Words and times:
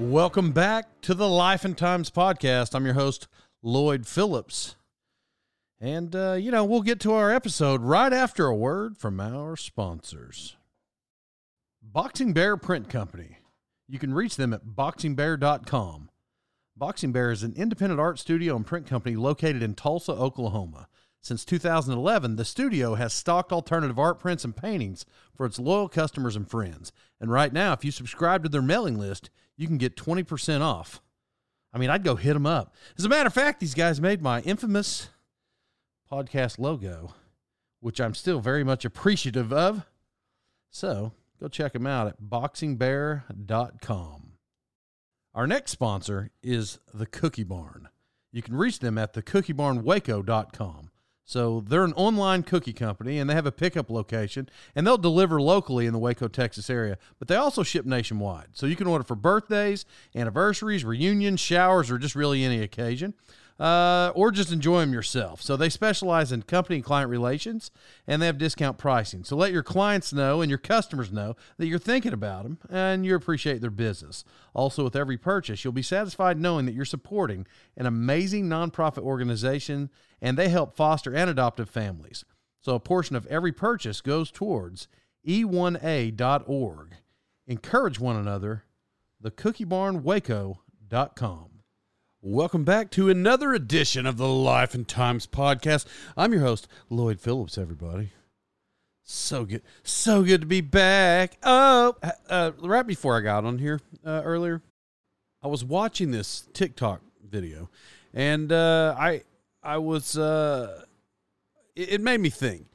Welcome 0.00 0.52
back 0.52 1.02
to 1.02 1.12
the 1.12 1.28
Life 1.28 1.62
and 1.62 1.76
Times 1.76 2.10
podcast. 2.10 2.74
I'm 2.74 2.86
your 2.86 2.94
host, 2.94 3.28
Lloyd 3.62 4.06
Phillips. 4.06 4.76
And, 5.78 6.16
uh, 6.16 6.32
you 6.40 6.50
know, 6.50 6.64
we'll 6.64 6.80
get 6.80 7.00
to 7.00 7.12
our 7.12 7.30
episode 7.30 7.82
right 7.82 8.10
after 8.10 8.46
a 8.46 8.56
word 8.56 8.96
from 8.96 9.20
our 9.20 9.58
sponsors 9.58 10.56
Boxing 11.82 12.32
Bear 12.32 12.56
Print 12.56 12.88
Company. 12.88 13.36
You 13.88 13.98
can 13.98 14.14
reach 14.14 14.36
them 14.36 14.54
at 14.54 14.64
boxingbear.com. 14.64 16.08
Boxing 16.74 17.12
Bear 17.12 17.30
is 17.30 17.42
an 17.42 17.52
independent 17.54 18.00
art 18.00 18.18
studio 18.18 18.56
and 18.56 18.64
print 18.64 18.86
company 18.86 19.16
located 19.16 19.62
in 19.62 19.74
Tulsa, 19.74 20.12
Oklahoma. 20.12 20.88
Since 21.20 21.44
2011, 21.44 22.36
the 22.36 22.46
studio 22.46 22.94
has 22.94 23.12
stocked 23.12 23.52
alternative 23.52 23.98
art 23.98 24.18
prints 24.18 24.46
and 24.46 24.56
paintings 24.56 25.04
for 25.36 25.44
its 25.44 25.58
loyal 25.58 25.90
customers 25.90 26.36
and 26.36 26.48
friends. 26.48 26.90
And 27.20 27.30
right 27.30 27.52
now, 27.52 27.74
if 27.74 27.84
you 27.84 27.90
subscribe 27.90 28.42
to 28.44 28.48
their 28.48 28.62
mailing 28.62 28.98
list, 28.98 29.28
you 29.60 29.66
can 29.66 29.76
get 29.76 29.94
20% 29.94 30.62
off. 30.62 31.02
I 31.72 31.78
mean, 31.78 31.90
I'd 31.90 32.02
go 32.02 32.16
hit 32.16 32.32
them 32.32 32.46
up. 32.46 32.74
As 32.96 33.04
a 33.04 33.10
matter 33.10 33.26
of 33.26 33.34
fact, 33.34 33.60
these 33.60 33.74
guys 33.74 34.00
made 34.00 34.22
my 34.22 34.40
infamous 34.40 35.10
podcast 36.10 36.58
logo, 36.58 37.12
which 37.80 38.00
I'm 38.00 38.14
still 38.14 38.40
very 38.40 38.64
much 38.64 38.86
appreciative 38.86 39.52
of. 39.52 39.84
So 40.70 41.12
go 41.38 41.48
check 41.48 41.74
them 41.74 41.86
out 41.86 42.06
at 42.06 42.22
boxingbear.com. 42.22 44.32
Our 45.34 45.46
next 45.46 45.72
sponsor 45.72 46.30
is 46.42 46.78
the 46.94 47.06
Cookie 47.06 47.44
Barn. 47.44 47.90
You 48.32 48.40
can 48.40 48.56
reach 48.56 48.78
them 48.78 48.96
at 48.96 49.12
thecookiebarnwaco.com. 49.12 50.89
So 51.30 51.60
they're 51.64 51.84
an 51.84 51.92
online 51.92 52.42
cookie 52.42 52.72
company 52.72 53.20
and 53.20 53.30
they 53.30 53.34
have 53.34 53.46
a 53.46 53.52
pickup 53.52 53.88
location 53.88 54.48
and 54.74 54.84
they'll 54.84 54.98
deliver 54.98 55.40
locally 55.40 55.86
in 55.86 55.92
the 55.92 55.98
Waco, 56.00 56.26
Texas 56.26 56.68
area, 56.68 56.98
but 57.20 57.28
they 57.28 57.36
also 57.36 57.62
ship 57.62 57.86
nationwide. 57.86 58.48
So 58.54 58.66
you 58.66 58.74
can 58.74 58.88
order 58.88 59.04
for 59.04 59.14
birthdays, 59.14 59.84
anniversaries, 60.12 60.84
reunions, 60.84 61.38
showers, 61.38 61.88
or 61.88 61.98
just 61.98 62.16
really 62.16 62.42
any 62.42 62.60
occasion 62.62 63.14
uh, 63.60 64.10
or 64.14 64.32
just 64.32 64.50
enjoy 64.50 64.80
them 64.80 64.94
yourself. 64.94 65.42
So 65.42 65.54
they 65.54 65.68
specialize 65.68 66.32
in 66.32 66.40
company 66.42 66.76
and 66.76 66.84
client 66.84 67.10
relations, 67.10 67.70
and 68.06 68.22
they 68.22 68.26
have 68.26 68.38
discount 68.38 68.78
pricing. 68.78 69.22
So 69.22 69.36
let 69.36 69.52
your 69.52 69.62
clients 69.62 70.14
know 70.14 70.40
and 70.40 70.48
your 70.48 70.58
customers 70.58 71.12
know 71.12 71.36
that 71.58 71.66
you're 71.66 71.78
thinking 71.78 72.14
about 72.14 72.44
them 72.44 72.56
and 72.70 73.04
you 73.04 73.14
appreciate 73.14 73.60
their 73.60 73.68
business. 73.68 74.24
Also, 74.54 74.82
with 74.82 74.96
every 74.96 75.18
purchase, 75.18 75.62
you'll 75.62 75.74
be 75.74 75.82
satisfied 75.82 76.40
knowing 76.40 76.64
that 76.64 76.74
you're 76.74 76.86
supporting 76.86 77.46
an 77.76 77.84
amazing 77.84 78.48
nonprofit 78.48 79.02
organization, 79.02 79.90
and 80.22 80.38
they 80.38 80.48
help 80.48 80.74
foster 80.74 81.14
and 81.14 81.28
adoptive 81.28 81.68
families. 81.68 82.24
So 82.62 82.74
a 82.74 82.80
portion 82.80 83.14
of 83.14 83.26
every 83.26 83.52
purchase 83.52 84.00
goes 84.00 84.30
towards 84.30 84.88
e1a.org. 85.26 86.94
Encourage 87.46 88.00
one 88.00 88.16
another. 88.16 88.64
TheCookieBarnWaco.com. 89.22 91.49
Welcome 92.22 92.64
back 92.64 92.90
to 92.90 93.08
another 93.08 93.54
edition 93.54 94.04
of 94.04 94.18
the 94.18 94.28
Life 94.28 94.74
and 94.74 94.86
Times 94.86 95.26
podcast. 95.26 95.86
I'm 96.18 96.34
your 96.34 96.42
host, 96.42 96.68
Lloyd 96.90 97.18
Phillips, 97.18 97.56
everybody. 97.56 98.10
So 99.02 99.46
good. 99.46 99.62
So 99.84 100.22
good 100.22 100.42
to 100.42 100.46
be 100.46 100.60
back. 100.60 101.38
Oh, 101.42 101.96
uh, 102.28 102.50
right 102.60 102.86
before 102.86 103.16
I 103.16 103.22
got 103.22 103.46
on 103.46 103.56
here 103.56 103.80
uh, 104.04 104.20
earlier, 104.22 104.60
I 105.42 105.46
was 105.46 105.64
watching 105.64 106.10
this 106.10 106.46
TikTok 106.52 107.00
video 107.26 107.70
and 108.12 108.52
uh, 108.52 108.94
I 108.98 109.22
I 109.62 109.78
was 109.78 110.18
uh, 110.18 110.82
it, 111.74 111.94
it 111.94 112.00
made 112.02 112.20
me 112.20 112.28
think 112.28 112.66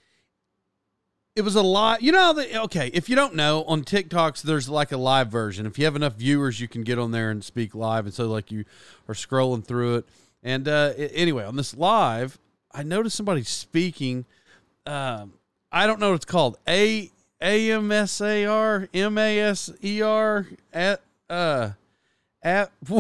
it 1.36 1.44
was 1.44 1.56
a 1.56 1.62
lot. 1.62 2.02
You 2.02 2.14
know, 2.14 2.34
the, 2.34 2.62
okay, 2.64 2.90
if 2.94 3.10
you 3.10 3.16
don't 3.16 3.36
know, 3.36 3.64
on 3.66 3.84
TikToks, 3.84 4.42
there's 4.42 4.70
like 4.70 4.92
a 4.92 4.98
live 4.98 5.30
version. 5.30 5.66
If 5.66 5.78
you 5.78 5.86
have 5.86 5.96
enough 5.96 6.14
viewers, 6.14 6.62
you 6.62 6.68
can 6.68 6.84
get 6.84 6.98
on 6.98 7.12
there 7.12 7.30
and 7.30 7.44
speak 7.44 7.76
live. 7.76 8.06
And 8.06 8.14
so, 8.14 8.28
like, 8.28 8.52
you 8.52 8.64
are 9.08 9.14
scrolling 9.14 9.64
through 9.66 9.98
it. 9.98 10.06
And 10.44 10.68
uh, 10.68 10.94
anyway, 10.98 11.44
on 11.44 11.56
this 11.58 11.76
live, 11.76 12.40
I 12.72 12.84
noticed 12.84 13.18
somebody 13.18 13.44
speaking. 13.44 14.26
Um, 14.86 15.34
I 15.72 15.88
don't 15.88 16.00
know 16.00 16.10
what 16.10 16.16
it's 16.16 16.26
called. 16.26 16.58
A 16.68 17.12
A 17.42 17.72
M 17.72 17.92
S 17.92 18.22
A 18.22 18.46
R 18.46 18.88
M 18.94 19.18
A 19.18 19.40
S 19.40 19.72
E 19.84 20.02
R 20.02 20.48
at 20.72 21.02
uh 21.30 21.72
at 22.44 22.72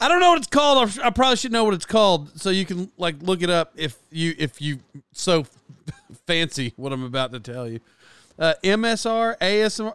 I 0.00 0.08
don't 0.08 0.20
know 0.20 0.30
what 0.30 0.38
it's 0.38 0.46
called. 0.48 0.98
I 1.02 1.10
probably 1.10 1.36
should 1.36 1.52
know 1.52 1.64
what 1.64 1.74
it's 1.74 1.86
called, 1.86 2.40
so 2.40 2.50
you 2.50 2.64
can 2.64 2.90
like 2.96 3.16
look 3.20 3.42
it 3.42 3.50
up 3.50 3.72
if 3.76 3.98
you 4.10 4.34
if 4.38 4.60
you 4.60 4.80
so 5.12 5.44
fancy 6.26 6.72
what 6.76 6.92
I'm 6.92 7.04
about 7.04 7.32
to 7.32 7.40
tell 7.40 7.68
you. 7.68 7.80
Uh, 8.38 8.54
MSR, 8.62 9.38
ASMR. 9.38 9.94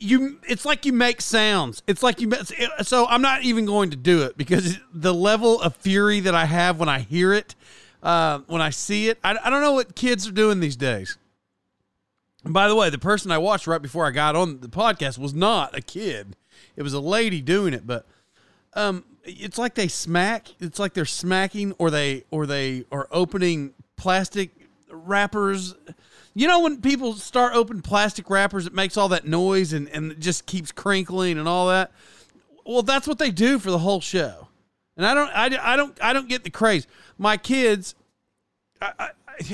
You, 0.00 0.38
it's 0.48 0.64
like 0.64 0.86
you 0.86 0.92
make 0.92 1.20
sounds. 1.20 1.82
It's 1.88 2.02
like 2.02 2.20
you. 2.20 2.32
So 2.82 3.06
I'm 3.06 3.22
not 3.22 3.42
even 3.42 3.66
going 3.66 3.90
to 3.90 3.96
do 3.96 4.22
it 4.22 4.36
because 4.36 4.78
the 4.92 5.12
level 5.12 5.60
of 5.60 5.74
fury 5.76 6.20
that 6.20 6.34
I 6.34 6.44
have 6.44 6.78
when 6.78 6.88
I 6.88 7.00
hear 7.00 7.32
it, 7.32 7.56
uh, 8.02 8.40
when 8.46 8.62
I 8.62 8.70
see 8.70 9.08
it, 9.08 9.18
I, 9.24 9.36
I 9.42 9.50
don't 9.50 9.60
know 9.60 9.72
what 9.72 9.96
kids 9.96 10.28
are 10.28 10.32
doing 10.32 10.60
these 10.60 10.76
days. 10.76 11.18
And 12.44 12.54
by 12.54 12.68
the 12.68 12.76
way, 12.76 12.90
the 12.90 12.98
person 12.98 13.32
I 13.32 13.38
watched 13.38 13.66
right 13.66 13.82
before 13.82 14.06
I 14.06 14.10
got 14.10 14.36
on 14.36 14.60
the 14.60 14.68
podcast 14.68 15.18
was 15.18 15.34
not 15.34 15.76
a 15.76 15.80
kid. 15.80 16.36
It 16.76 16.82
was 16.82 16.92
a 16.92 17.00
lady 17.00 17.40
doing 17.40 17.74
it, 17.74 17.86
but 17.86 18.06
um, 18.74 19.04
it's 19.24 19.58
like 19.58 19.74
they 19.74 19.88
smack. 19.88 20.48
It's 20.60 20.78
like 20.78 20.94
they're 20.94 21.04
smacking, 21.04 21.74
or 21.78 21.90
they 21.90 22.24
or 22.30 22.46
they 22.46 22.84
are 22.92 23.08
opening 23.10 23.74
plastic 23.98 24.50
wrappers. 24.90 25.74
You 26.34 26.48
know 26.48 26.60
when 26.60 26.80
people 26.80 27.12
start 27.14 27.54
opening 27.54 27.82
plastic 27.82 28.30
wrappers, 28.30 28.66
it 28.66 28.72
makes 28.72 28.96
all 28.96 29.08
that 29.10 29.26
noise 29.26 29.74
and, 29.74 29.88
and 29.90 30.12
it 30.12 30.20
just 30.20 30.46
keeps 30.46 30.72
crinkling 30.72 31.38
and 31.38 31.46
all 31.46 31.68
that. 31.68 31.90
Well, 32.64 32.82
that's 32.82 33.06
what 33.06 33.18
they 33.18 33.30
do 33.30 33.58
for 33.58 33.70
the 33.70 33.78
whole 33.78 34.00
show. 34.00 34.48
And 34.96 35.04
I 35.04 35.14
don't, 35.14 35.30
I, 35.30 35.72
I 35.72 35.76
don't, 35.76 35.98
I 36.02 36.12
don't 36.12 36.28
get 36.28 36.44
the 36.44 36.50
craze. 36.50 36.86
My 37.18 37.36
kids, 37.36 37.94
I, 38.80 38.92
I, 38.98 39.10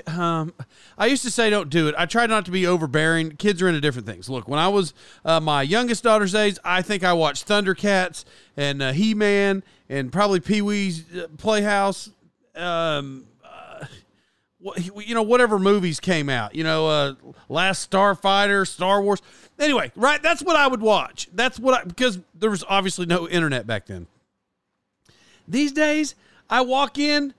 um, 0.06 0.54
I 0.96 1.06
used 1.06 1.22
to 1.24 1.30
say 1.30 1.50
don't 1.50 1.70
do 1.70 1.88
it. 1.88 1.94
I 1.98 2.06
try 2.06 2.26
not 2.26 2.44
to 2.46 2.50
be 2.50 2.66
overbearing. 2.66 3.32
Kids 3.36 3.60
are 3.62 3.68
into 3.68 3.80
different 3.80 4.06
things. 4.06 4.28
Look, 4.28 4.48
when 4.48 4.58
I 4.58 4.68
was 4.68 4.94
uh, 5.24 5.40
my 5.40 5.62
youngest 5.62 6.02
daughter's 6.02 6.34
age, 6.34 6.58
I 6.64 6.82
think 6.82 7.04
I 7.04 7.12
watched 7.12 7.46
Thundercats 7.46 8.24
and 8.56 8.82
uh, 8.82 8.92
He 8.92 9.14
Man 9.14 9.62
and 9.88 10.10
probably 10.10 10.40
Pee 10.40 10.62
Wee's 10.62 11.04
uh, 11.14 11.28
Playhouse. 11.36 12.10
Um, 12.54 13.26
you 14.96 15.14
know, 15.14 15.22
whatever 15.22 15.58
movies 15.58 16.00
came 16.00 16.28
out, 16.28 16.54
you 16.54 16.64
know, 16.64 16.88
uh, 16.88 17.14
Last 17.48 17.90
Starfighter, 17.90 18.66
Star 18.66 19.02
Wars. 19.02 19.20
Anyway, 19.58 19.92
right? 19.94 20.22
That's 20.22 20.42
what 20.42 20.56
I 20.56 20.66
would 20.66 20.80
watch. 20.80 21.28
That's 21.32 21.58
what 21.58 21.80
I, 21.80 21.84
because 21.84 22.18
there 22.34 22.50
was 22.50 22.64
obviously 22.68 23.06
no 23.06 23.28
internet 23.28 23.66
back 23.66 23.86
then. 23.86 24.06
These 25.46 25.72
days, 25.72 26.14
I 26.48 26.62
walk 26.62 26.98
in 26.98 27.34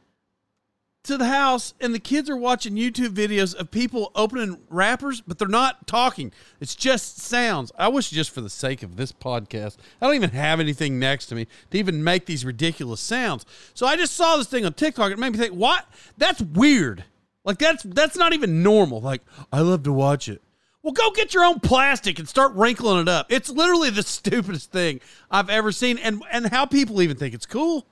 to 1.04 1.18
the 1.18 1.27
house 1.27 1.74
and 1.80 1.94
the 1.94 2.00
kids 2.00 2.30
are 2.30 2.38
watching 2.38 2.75
YouTube 2.75 3.10
videos 3.10 3.56
of 3.56 3.71
people 3.71 4.12
opening 4.16 4.60
wrappers, 4.69 5.21
but 5.21 5.38
they're 5.38 5.48
not 5.48 5.88
talking. 5.88 6.31
It's 6.60 6.75
just 6.75 7.19
sounds. 7.19 7.71
I 7.78 7.88
wish 7.88 8.10
just 8.10 8.31
for 8.31 8.42
the 8.42 8.50
sake 8.50 8.83
of 8.83 8.95
this 8.95 9.12
podcast, 9.12 9.78
I 10.01 10.06
don't 10.06 10.16
even 10.16 10.31
have 10.31 10.60
anything 10.60 11.00
next 11.00 11.28
to 11.28 11.36
me 11.36 11.48
to 11.71 11.78
even 11.78 12.04
make 12.04 12.25
these 12.25 12.45
ridiculous 12.45 13.01
sounds. 13.01 13.45
So 13.74 13.86
I 13.86 13.98
just 13.98 14.13
saw 14.13 14.38
this 14.38 14.48
thing 14.48 14.66
on 14.66 14.74
TikTok. 14.74 15.12
It 15.12 15.19
made 15.19 15.33
me 15.33 15.39
think, 15.39 15.54
what? 15.54 15.86
That's 16.18 16.42
weird. 16.42 17.04
Like 17.45 17.59
that's 17.59 17.83
that's 17.83 18.18
not 18.18 18.33
even 18.33 18.63
normal. 18.63 19.00
Like 19.00 19.21
I 19.53 19.62
love 19.62 19.83
to 19.83 19.94
watch 19.94 20.27
it. 20.27 20.42
Well, 20.81 20.94
go 20.94 21.12
get 21.12 21.33
your 21.33 21.45
own 21.45 21.59
plastic 21.59 22.19
and 22.19 22.27
start 22.27 22.53
wrinkling 22.53 23.01
it 23.01 23.07
up. 23.07 23.31
It's 23.31 23.50
literally 23.50 23.89
the 23.92 24.03
stupidest 24.03 24.71
thing 24.71 25.00
I've 25.31 25.50
ever 25.50 25.71
seen, 25.71 25.97
and 26.00 26.24
and 26.31 26.47
how 26.47 26.65
people 26.65 27.01
even 27.01 27.15
think 27.15 27.33
it's 27.33 27.45
cool. 27.45 27.88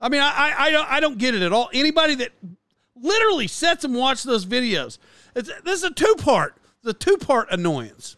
I 0.00 0.08
mean, 0.08 0.22
I 0.22 0.30
I, 0.30 0.64
I 0.66 0.70
don't 0.70 0.92
I 0.92 1.00
don't 1.00 1.18
get 1.18 1.34
it 1.34 1.42
at 1.42 1.52
all. 1.52 1.68
Anybody 1.74 2.14
that 2.16 2.30
literally 2.94 3.48
sets 3.48 3.84
and 3.84 3.94
watch 3.94 4.22
those 4.22 4.46
videos, 4.46 4.98
it's, 5.34 5.50
this 5.64 5.78
is 5.78 5.84
a 5.84 5.90
two 5.90 6.14
part, 6.18 6.56
the 6.82 6.94
two 6.94 7.16
part 7.16 7.48
annoyance. 7.50 8.16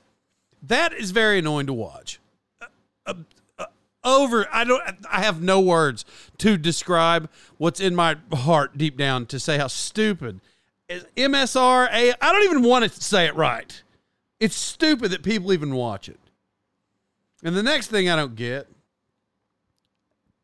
That 0.62 0.93
is 0.93 1.10
very 1.10 1.38
annoying 1.38 1.66
to 1.66 1.72
watch. 1.72 2.20
Over, 4.04 4.49
I 4.52 4.64
don't, 4.64 4.82
I 5.10 5.22
have 5.22 5.40
no 5.40 5.60
words 5.60 6.04
to 6.38 6.56
describe 6.56 7.31
what's 7.58 7.81
in 7.81 7.94
my 7.94 8.16
heart 8.32 8.76
deep 8.76 8.96
down 8.96 9.26
to 9.26 9.38
say 9.38 9.58
how 9.58 9.69
stupid 9.69 10.40
MSR. 11.16 11.88
I 11.90 12.32
don't 12.32 12.44
even 12.44 12.62
want 12.62 12.84
to 12.84 13.02
say 13.02 13.26
it 13.26 13.34
right. 13.34 13.82
It's 14.40 14.56
stupid 14.56 15.10
that 15.12 15.22
people 15.22 15.52
even 15.52 15.75
watch 15.75 16.08
it. 16.08 16.19
And 17.44 17.56
the 17.56 17.62
next 17.62 17.88
thing 17.88 18.08
I 18.08 18.16
don't 18.16 18.37
get, 18.37 18.69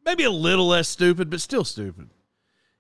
maybe 0.05 0.25
a 0.25 0.31
little 0.31 0.69
less 0.69 0.89
stupid, 0.89 1.31
but 1.31 1.41
still 1.41 1.65
stupid, 1.65 2.09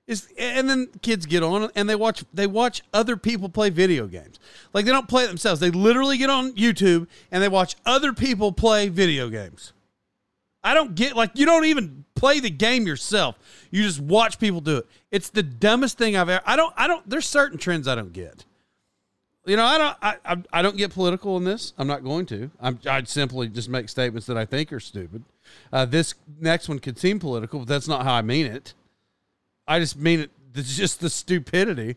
is 0.06 0.28
and 0.38 0.68
then 0.68 0.88
kids 1.02 1.26
get 1.26 1.42
on 1.42 1.70
and 1.74 1.88
they 1.88 1.94
watch 1.94 2.24
they 2.32 2.46
watch 2.46 2.82
other 2.92 3.16
people 3.16 3.48
play 3.48 3.70
video 3.70 4.06
games. 4.06 4.40
Like 4.72 4.86
they 4.86 4.90
don't 4.90 5.08
play 5.08 5.24
it 5.24 5.28
themselves. 5.28 5.60
They 5.60 5.70
literally 5.70 6.18
get 6.18 6.30
on 6.30 6.52
YouTube 6.52 7.06
and 7.30 7.42
they 7.42 7.48
watch 7.48 7.76
other 7.84 8.12
people 8.12 8.50
play 8.50 8.88
video 8.88 9.28
games. 9.28 9.72
I 10.68 10.74
don't 10.74 10.94
get 10.94 11.16
like 11.16 11.30
you 11.32 11.46
don't 11.46 11.64
even 11.64 12.04
play 12.14 12.40
the 12.40 12.50
game 12.50 12.86
yourself. 12.86 13.38
You 13.70 13.84
just 13.84 14.00
watch 14.00 14.38
people 14.38 14.60
do 14.60 14.76
it. 14.76 14.86
It's 15.10 15.30
the 15.30 15.42
dumbest 15.42 15.96
thing 15.96 16.14
I've 16.14 16.28
ever. 16.28 16.42
I 16.44 16.56
don't. 16.56 16.74
I 16.76 16.86
don't. 16.86 17.08
There's 17.08 17.26
certain 17.26 17.56
trends 17.56 17.88
I 17.88 17.94
don't 17.94 18.12
get. 18.12 18.44
You 19.46 19.56
know, 19.56 19.64
I 19.64 19.78
don't. 19.78 19.96
I, 20.02 20.16
I, 20.26 20.36
I 20.58 20.62
don't 20.62 20.76
get 20.76 20.92
political 20.92 21.38
in 21.38 21.44
this. 21.44 21.72
I'm 21.78 21.86
not 21.86 22.04
going 22.04 22.26
to. 22.26 22.50
I'm, 22.60 22.78
I'd 22.86 23.08
simply 23.08 23.48
just 23.48 23.70
make 23.70 23.88
statements 23.88 24.26
that 24.26 24.36
I 24.36 24.44
think 24.44 24.70
are 24.70 24.78
stupid. 24.78 25.24
Uh, 25.72 25.86
this 25.86 26.14
next 26.38 26.68
one 26.68 26.80
could 26.80 26.98
seem 26.98 27.18
political, 27.18 27.60
but 27.60 27.68
that's 27.68 27.88
not 27.88 28.04
how 28.04 28.12
I 28.12 28.20
mean 28.20 28.44
it. 28.44 28.74
I 29.66 29.78
just 29.78 29.96
mean 29.96 30.20
it. 30.20 30.30
It's 30.54 30.76
just 30.76 31.00
the 31.00 31.08
stupidity. 31.08 31.96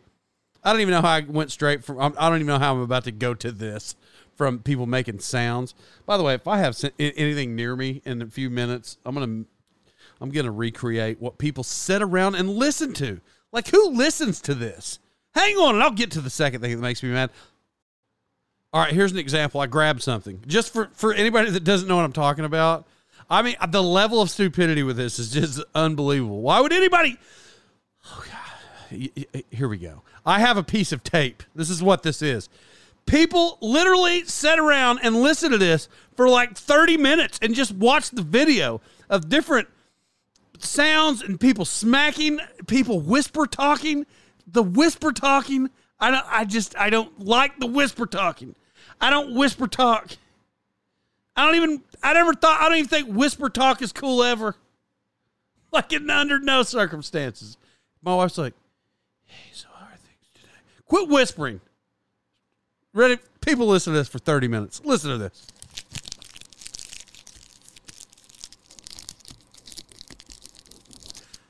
I 0.64 0.72
don't 0.72 0.80
even 0.80 0.92
know 0.92 1.02
how 1.02 1.10
I 1.10 1.20
went 1.20 1.52
straight 1.52 1.84
from. 1.84 2.00
I 2.00 2.30
don't 2.30 2.36
even 2.36 2.46
know 2.46 2.58
how 2.58 2.74
I'm 2.74 2.80
about 2.80 3.04
to 3.04 3.12
go 3.12 3.34
to 3.34 3.52
this 3.52 3.96
from 4.42 4.58
people 4.58 4.86
making 4.86 5.20
sounds. 5.20 5.72
By 6.04 6.16
the 6.16 6.24
way, 6.24 6.34
if 6.34 6.48
I 6.48 6.58
have 6.58 6.76
anything 6.98 7.54
near 7.54 7.76
me 7.76 8.02
in 8.04 8.20
a 8.20 8.26
few 8.26 8.50
minutes, 8.50 8.98
I'm 9.06 9.14
gonna 9.14 9.44
I'm 10.20 10.30
gonna 10.30 10.50
recreate 10.50 11.20
what 11.20 11.38
people 11.38 11.62
sit 11.62 12.02
around 12.02 12.34
and 12.34 12.50
listen 12.50 12.92
to. 12.94 13.20
Like 13.52 13.68
who 13.68 13.90
listens 13.90 14.40
to 14.40 14.54
this? 14.54 14.98
Hang 15.36 15.56
on, 15.58 15.76
and 15.76 15.84
I'll 15.84 15.92
get 15.92 16.10
to 16.12 16.20
the 16.20 16.28
second 16.28 16.60
thing 16.60 16.72
that 16.72 16.82
makes 16.82 17.04
me 17.04 17.10
mad. 17.10 17.30
All 18.72 18.82
right, 18.82 18.92
here's 18.92 19.12
an 19.12 19.18
example. 19.18 19.60
I 19.60 19.68
grabbed 19.68 20.02
something 20.02 20.40
just 20.48 20.72
for 20.72 20.90
for 20.92 21.14
anybody 21.14 21.52
that 21.52 21.62
doesn't 21.62 21.86
know 21.86 21.94
what 21.94 22.04
I'm 22.04 22.12
talking 22.12 22.44
about. 22.44 22.84
I 23.30 23.42
mean, 23.42 23.54
the 23.68 23.80
level 23.82 24.20
of 24.20 24.28
stupidity 24.28 24.82
with 24.82 24.96
this 24.96 25.20
is 25.20 25.30
just 25.30 25.62
unbelievable. 25.72 26.42
Why 26.42 26.60
would 26.60 26.72
anybody? 26.72 27.16
Oh 28.06 28.24
God, 28.26 29.42
here 29.52 29.68
we 29.68 29.78
go. 29.78 30.02
I 30.26 30.40
have 30.40 30.56
a 30.56 30.64
piece 30.64 30.90
of 30.90 31.04
tape. 31.04 31.44
This 31.54 31.70
is 31.70 31.80
what 31.80 32.02
this 32.02 32.22
is. 32.22 32.48
People 33.06 33.58
literally 33.60 34.24
sit 34.24 34.58
around 34.58 35.00
and 35.02 35.22
listen 35.22 35.50
to 35.50 35.58
this 35.58 35.88
for 36.16 36.28
like 36.28 36.56
30 36.56 36.96
minutes 36.96 37.38
and 37.42 37.54
just 37.54 37.72
watch 37.72 38.10
the 38.10 38.22
video 38.22 38.80
of 39.10 39.28
different 39.28 39.68
sounds 40.58 41.22
and 41.22 41.38
people 41.38 41.64
smacking, 41.64 42.40
people 42.66 43.00
whisper 43.00 43.46
talking. 43.46 44.06
The 44.46 44.62
whisper 44.62 45.12
talking, 45.12 45.70
I 46.00 46.10
don't 46.10 46.26
I 46.28 46.44
just 46.44 46.76
I 46.76 46.90
don't 46.90 47.20
like 47.20 47.58
the 47.58 47.66
whisper 47.66 48.06
talking. 48.06 48.54
I 49.00 49.10
don't 49.10 49.34
whisper 49.34 49.66
talk. 49.66 50.16
I 51.36 51.46
don't 51.46 51.54
even 51.56 51.82
I 52.02 52.12
never 52.12 52.34
thought 52.34 52.60
I 52.60 52.68
don't 52.68 52.78
even 52.78 52.88
think 52.88 53.08
whisper 53.08 53.48
talk 53.48 53.82
is 53.82 53.92
cool 53.92 54.22
ever. 54.22 54.56
Like 55.74 55.90
in 55.94 56.10
under 56.10 56.38
no 56.38 56.64
circumstances. 56.64 57.56
My 58.02 58.14
wife's 58.14 58.36
like, 58.36 58.52
Hey, 59.24 59.48
so 59.54 59.68
how 59.74 59.86
are 59.86 59.96
things 59.96 60.28
today? 60.34 60.48
Quit 60.84 61.08
whispering. 61.08 61.62
Ready? 62.94 63.18
People 63.40 63.66
listen 63.66 63.92
to 63.92 63.98
this 63.98 64.08
for 64.08 64.18
30 64.18 64.48
minutes. 64.48 64.82
Listen 64.84 65.10
to 65.10 65.18
this. 65.18 65.46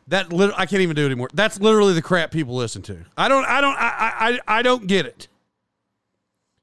That 0.08 0.32
lit- 0.32 0.52
I 0.56 0.66
can't 0.66 0.82
even 0.82 0.94
do 0.94 1.02
it 1.02 1.06
anymore. 1.06 1.30
That's 1.32 1.58
literally 1.58 1.94
the 1.94 2.02
crap 2.02 2.30
people 2.30 2.54
listen 2.54 2.82
to. 2.82 3.04
I 3.16 3.28
don't. 3.28 3.44
I 3.46 3.60
don't. 3.60 3.76
I. 3.78 4.40
I. 4.46 4.58
I 4.58 4.62
don't 4.62 4.86
get 4.86 5.06
it. 5.06 5.26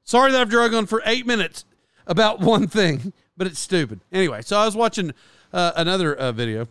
Sorry 0.04 0.30
that 0.30 0.40
I've 0.40 0.50
drug 0.50 0.72
on 0.72 0.86
for 0.86 1.02
eight 1.04 1.26
minutes 1.26 1.64
about 2.06 2.38
one 2.40 2.68
thing, 2.68 3.12
but 3.36 3.46
it's 3.48 3.58
stupid. 3.58 4.00
Anyway, 4.12 4.42
so 4.42 4.56
I 4.56 4.66
was 4.66 4.76
watching 4.76 5.12
uh, 5.52 5.72
another 5.74 6.14
uh, 6.14 6.30
video. 6.30 6.68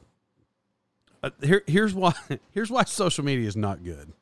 Uh, 1.22 1.32
here, 1.42 1.64
here's 1.68 1.94
why. 1.94 2.14
Here's 2.52 2.72
why 2.72 2.86
social 2.86 3.26
media 3.26 3.48
is 3.48 3.58
not 3.58 3.84
good 3.84 4.14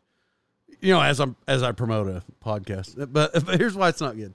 you 0.82 0.94
know, 0.94 1.02
as 1.02 1.20
I'm 1.20 1.36
as 1.48 1.64
I 1.64 1.72
promote 1.72 2.08
a 2.08 2.24
podcast. 2.44 3.12
But, 3.12 3.34
but 3.46 3.60
here's 3.60 3.76
why 3.76 3.90
it's 3.90 4.02
not 4.02 4.16
good. 4.16 4.34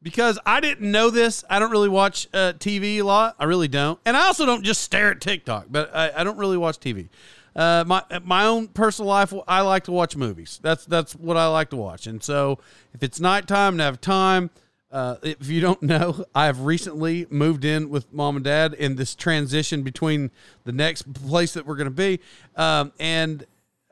Because 0.00 0.38
I 0.46 0.60
didn't 0.60 0.88
know 0.88 1.10
this. 1.10 1.44
I 1.50 1.58
don't 1.58 1.72
really 1.72 1.88
watch 1.88 2.28
uh, 2.32 2.52
TV 2.52 2.98
a 2.98 3.02
lot. 3.02 3.34
I 3.38 3.44
really 3.44 3.68
don't, 3.68 3.98
and 4.04 4.16
I 4.16 4.26
also 4.26 4.46
don't 4.46 4.64
just 4.64 4.82
stare 4.82 5.10
at 5.10 5.20
TikTok. 5.20 5.66
But 5.70 5.94
I, 5.94 6.12
I 6.18 6.24
don't 6.24 6.38
really 6.38 6.56
watch 6.56 6.78
TV. 6.78 7.08
Uh, 7.56 7.82
my 7.84 8.04
my 8.22 8.44
own 8.44 8.68
personal 8.68 9.08
life, 9.08 9.34
I 9.48 9.62
like 9.62 9.84
to 9.84 9.92
watch 9.92 10.16
movies. 10.16 10.60
That's 10.62 10.84
that's 10.84 11.16
what 11.16 11.36
I 11.36 11.48
like 11.48 11.70
to 11.70 11.76
watch. 11.76 12.06
And 12.06 12.22
so, 12.22 12.60
if 12.94 13.02
it's 13.02 13.18
nighttime 13.18 13.74
and 13.74 13.82
I 13.82 13.86
have 13.86 14.00
time, 14.00 14.50
uh, 14.92 15.16
if 15.22 15.48
you 15.48 15.60
don't 15.60 15.82
know, 15.94 16.24
I 16.34 16.46
have 16.46 16.60
recently 16.60 17.26
moved 17.30 17.64
in 17.64 17.90
with 17.90 18.12
mom 18.12 18.36
and 18.36 18.44
dad 18.44 18.74
in 18.74 18.94
this 18.94 19.16
transition 19.16 19.82
between 19.82 20.30
the 20.64 20.72
next 20.72 21.12
place 21.12 21.54
that 21.54 21.66
we're 21.66 21.74
going 21.76 21.86
to 21.86 21.90
be, 21.90 22.20
um, 22.54 22.92
and 23.00 23.44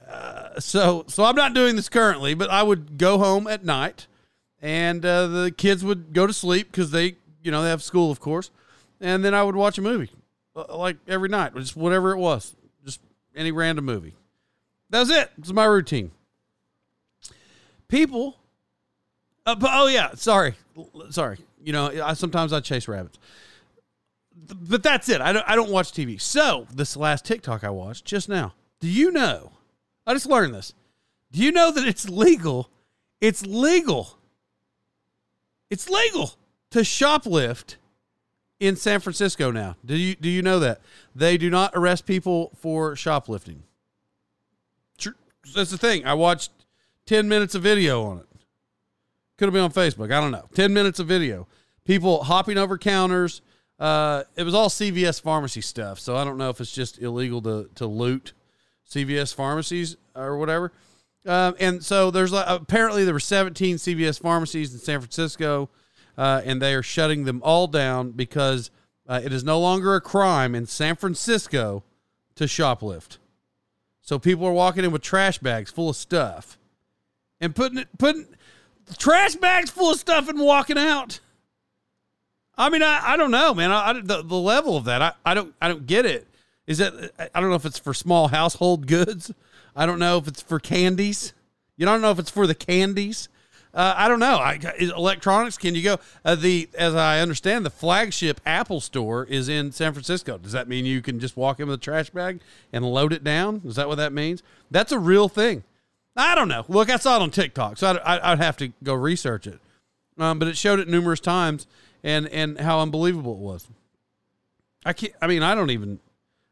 uh, 0.08 0.60
so 0.60 1.04
so 1.08 1.24
I'm 1.24 1.36
not 1.36 1.54
doing 1.54 1.76
this 1.76 1.88
currently, 1.88 2.34
but 2.34 2.50
I 2.50 2.62
would 2.62 2.98
go 2.98 3.18
home 3.18 3.46
at 3.46 3.64
night, 3.64 4.06
and 4.60 5.04
uh, 5.04 5.26
the 5.26 5.50
kids 5.50 5.84
would 5.84 6.12
go 6.12 6.26
to 6.26 6.32
sleep 6.32 6.70
because 6.70 6.90
they 6.90 7.16
you 7.42 7.50
know 7.50 7.62
they 7.62 7.70
have 7.70 7.82
school 7.82 8.10
of 8.10 8.20
course, 8.20 8.50
and 9.00 9.24
then 9.24 9.34
I 9.34 9.42
would 9.42 9.56
watch 9.56 9.78
a 9.78 9.82
movie 9.82 10.10
uh, 10.54 10.76
like 10.76 10.96
every 11.08 11.28
night, 11.28 11.54
just 11.56 11.76
whatever 11.76 12.12
it 12.12 12.18
was, 12.18 12.54
just 12.84 13.00
any 13.34 13.52
random 13.52 13.84
movie. 13.84 14.14
That 14.90 15.00
was 15.00 15.10
it. 15.10 15.30
It's 15.38 15.52
my 15.52 15.64
routine. 15.64 16.12
People. 17.88 18.36
Uh, 19.44 19.56
oh 19.62 19.86
yeah, 19.86 20.10
sorry, 20.14 20.54
sorry. 21.10 21.38
You 21.62 21.72
know, 21.72 21.90
I 22.04 22.14
sometimes 22.14 22.52
I 22.52 22.60
chase 22.60 22.86
rabbits 22.86 23.18
but 24.48 24.82
that's 24.82 25.08
it. 25.08 25.20
I 25.20 25.32
don't, 25.32 25.48
I 25.48 25.56
don't 25.56 25.70
watch 25.70 25.92
TV. 25.92 26.20
So 26.20 26.66
this 26.72 26.96
last 26.96 27.24
TikTok 27.24 27.64
I 27.64 27.70
watched 27.70 28.04
just 28.04 28.28
now. 28.28 28.54
Do 28.80 28.88
you 28.88 29.10
know 29.10 29.52
I 30.06 30.14
just 30.14 30.26
learned 30.26 30.54
this. 30.54 30.72
Do 31.32 31.42
you 31.42 31.52
know 31.52 31.72
that 31.72 31.86
it's 31.86 32.08
legal? 32.08 32.70
It's 33.20 33.44
legal. 33.44 34.18
It's 35.70 35.88
legal 35.90 36.32
to 36.70 36.80
shoplift 36.80 37.76
in 38.60 38.76
San 38.76 39.00
Francisco 39.00 39.50
now. 39.50 39.76
Do 39.84 39.96
you 39.96 40.14
do 40.14 40.28
you 40.28 40.42
know 40.42 40.60
that 40.60 40.80
they 41.14 41.36
do 41.36 41.50
not 41.50 41.72
arrest 41.74 42.06
people 42.06 42.52
for 42.56 42.94
shoplifting? 42.96 43.62
That's 45.54 45.70
the 45.70 45.78
thing. 45.78 46.04
I 46.04 46.14
watched 46.14 46.50
ten 47.04 47.28
minutes 47.28 47.54
of 47.54 47.62
video 47.62 48.02
on 48.04 48.18
it. 48.18 48.26
Could 49.36 49.46
have 49.46 49.52
been 49.52 49.62
on 49.62 49.72
Facebook. 49.72 50.12
I 50.12 50.20
don't 50.20 50.32
know. 50.32 50.48
Ten 50.54 50.72
minutes 50.72 50.98
of 50.98 51.06
video. 51.06 51.46
People 51.84 52.24
hopping 52.24 52.58
over 52.58 52.78
counters. 52.78 53.42
Uh, 53.78 54.24
it 54.36 54.42
was 54.44 54.54
all 54.54 54.68
CVS 54.68 55.20
pharmacy 55.20 55.60
stuff. 55.60 56.00
So 56.00 56.16
I 56.16 56.24
don't 56.24 56.38
know 56.38 56.48
if 56.48 56.60
it's 56.60 56.72
just 56.72 57.00
illegal 57.00 57.42
to 57.42 57.68
to 57.74 57.86
loot 57.86 58.32
CVS 58.88 59.34
pharmacies 59.34 59.96
or 60.14 60.36
whatever. 60.38 60.72
Um, 61.26 61.56
and 61.58 61.84
so 61.84 62.10
there's 62.10 62.32
apparently 62.32 63.04
there 63.04 63.14
were 63.14 63.20
17 63.20 63.76
CVS 63.76 64.20
pharmacies 64.20 64.72
in 64.72 64.78
San 64.78 65.00
Francisco, 65.00 65.68
uh, 66.16 66.40
and 66.44 66.62
they 66.62 66.74
are 66.74 66.82
shutting 66.82 67.24
them 67.24 67.42
all 67.42 67.66
down 67.66 68.12
because 68.12 68.70
uh, 69.08 69.20
it 69.22 69.32
is 69.32 69.42
no 69.42 69.58
longer 69.58 69.94
a 69.94 70.00
crime 70.00 70.54
in 70.54 70.66
San 70.66 70.94
Francisco 70.94 71.82
to 72.36 72.44
shoplift. 72.44 73.18
So 74.00 74.20
people 74.20 74.46
are 74.46 74.52
walking 74.52 74.84
in 74.84 74.92
with 74.92 75.02
trash 75.02 75.38
bags 75.38 75.70
full 75.70 75.88
of 75.88 75.96
stuff 75.96 76.58
and 77.40 77.54
putting 77.56 77.78
it 77.78 77.88
putting 77.98 78.26
trash 78.96 79.34
bags 79.34 79.70
full 79.70 79.90
of 79.90 79.98
stuff 79.98 80.28
and 80.28 80.38
walking 80.40 80.78
out. 80.78 81.18
I 82.56 82.70
mean, 82.70 82.82
I, 82.82 83.00
I 83.04 83.16
don't 83.16 83.32
know, 83.32 83.52
man. 83.52 83.72
I, 83.72 83.90
I 83.90 83.92
the, 83.94 84.22
the 84.22 84.36
level 84.36 84.76
of 84.76 84.84
that, 84.84 85.02
I, 85.02 85.12
I 85.24 85.34
don't 85.34 85.54
I 85.60 85.66
don't 85.66 85.86
get 85.86 86.06
it. 86.06 86.28
Is 86.66 86.78
that 86.78 87.12
I 87.34 87.40
don't 87.40 87.50
know 87.50 87.56
if 87.56 87.64
it's 87.64 87.78
for 87.78 87.94
small 87.94 88.28
household 88.28 88.86
goods. 88.86 89.32
I 89.74 89.86
don't 89.86 89.98
know 89.98 90.18
if 90.18 90.26
it's 90.26 90.42
for 90.42 90.58
candies. 90.58 91.32
You 91.76 91.86
don't 91.86 92.00
know 92.00 92.10
if 92.10 92.18
it's 92.18 92.30
for 92.30 92.46
the 92.46 92.54
candies. 92.54 93.28
Uh, 93.74 93.92
I 93.94 94.08
don't 94.08 94.20
know. 94.20 94.36
I, 94.36 94.58
electronics. 94.78 95.58
Can 95.58 95.74
you 95.74 95.82
go? 95.82 95.98
Uh, 96.24 96.34
the 96.34 96.68
as 96.78 96.94
I 96.94 97.20
understand, 97.20 97.66
the 97.66 97.70
flagship 97.70 98.40
Apple 98.46 98.80
store 98.80 99.24
is 99.24 99.50
in 99.50 99.70
San 99.70 99.92
Francisco. 99.92 100.38
Does 100.38 100.52
that 100.52 100.66
mean 100.66 100.86
you 100.86 101.02
can 101.02 101.20
just 101.20 101.36
walk 101.36 101.60
in 101.60 101.66
with 101.66 101.74
a 101.74 101.82
trash 101.82 102.08
bag 102.08 102.40
and 102.72 102.84
load 102.86 103.12
it 103.12 103.22
down? 103.22 103.60
Is 103.66 103.76
that 103.76 103.86
what 103.86 103.96
that 103.96 104.14
means? 104.14 104.42
That's 104.70 104.92
a 104.92 104.98
real 104.98 105.28
thing. 105.28 105.62
I 106.16 106.34
don't 106.34 106.48
know. 106.48 106.64
Look, 106.68 106.88
I 106.88 106.96
saw 106.96 107.16
it 107.16 107.22
on 107.22 107.30
TikTok, 107.30 107.76
so 107.76 108.00
I'd, 108.02 108.20
I'd 108.20 108.38
have 108.38 108.56
to 108.56 108.72
go 108.82 108.94
research 108.94 109.46
it. 109.46 109.60
um, 110.18 110.38
but 110.38 110.48
it 110.48 110.56
showed 110.56 110.80
it 110.80 110.88
numerous 110.88 111.20
times 111.20 111.66
and 112.02 112.26
and 112.28 112.58
how 112.58 112.80
unbelievable 112.80 113.32
it 113.32 113.40
was. 113.40 113.68
I 114.86 114.94
can't. 114.94 115.12
I 115.20 115.26
mean, 115.26 115.42
I 115.42 115.54
don't 115.54 115.70
even. 115.70 116.00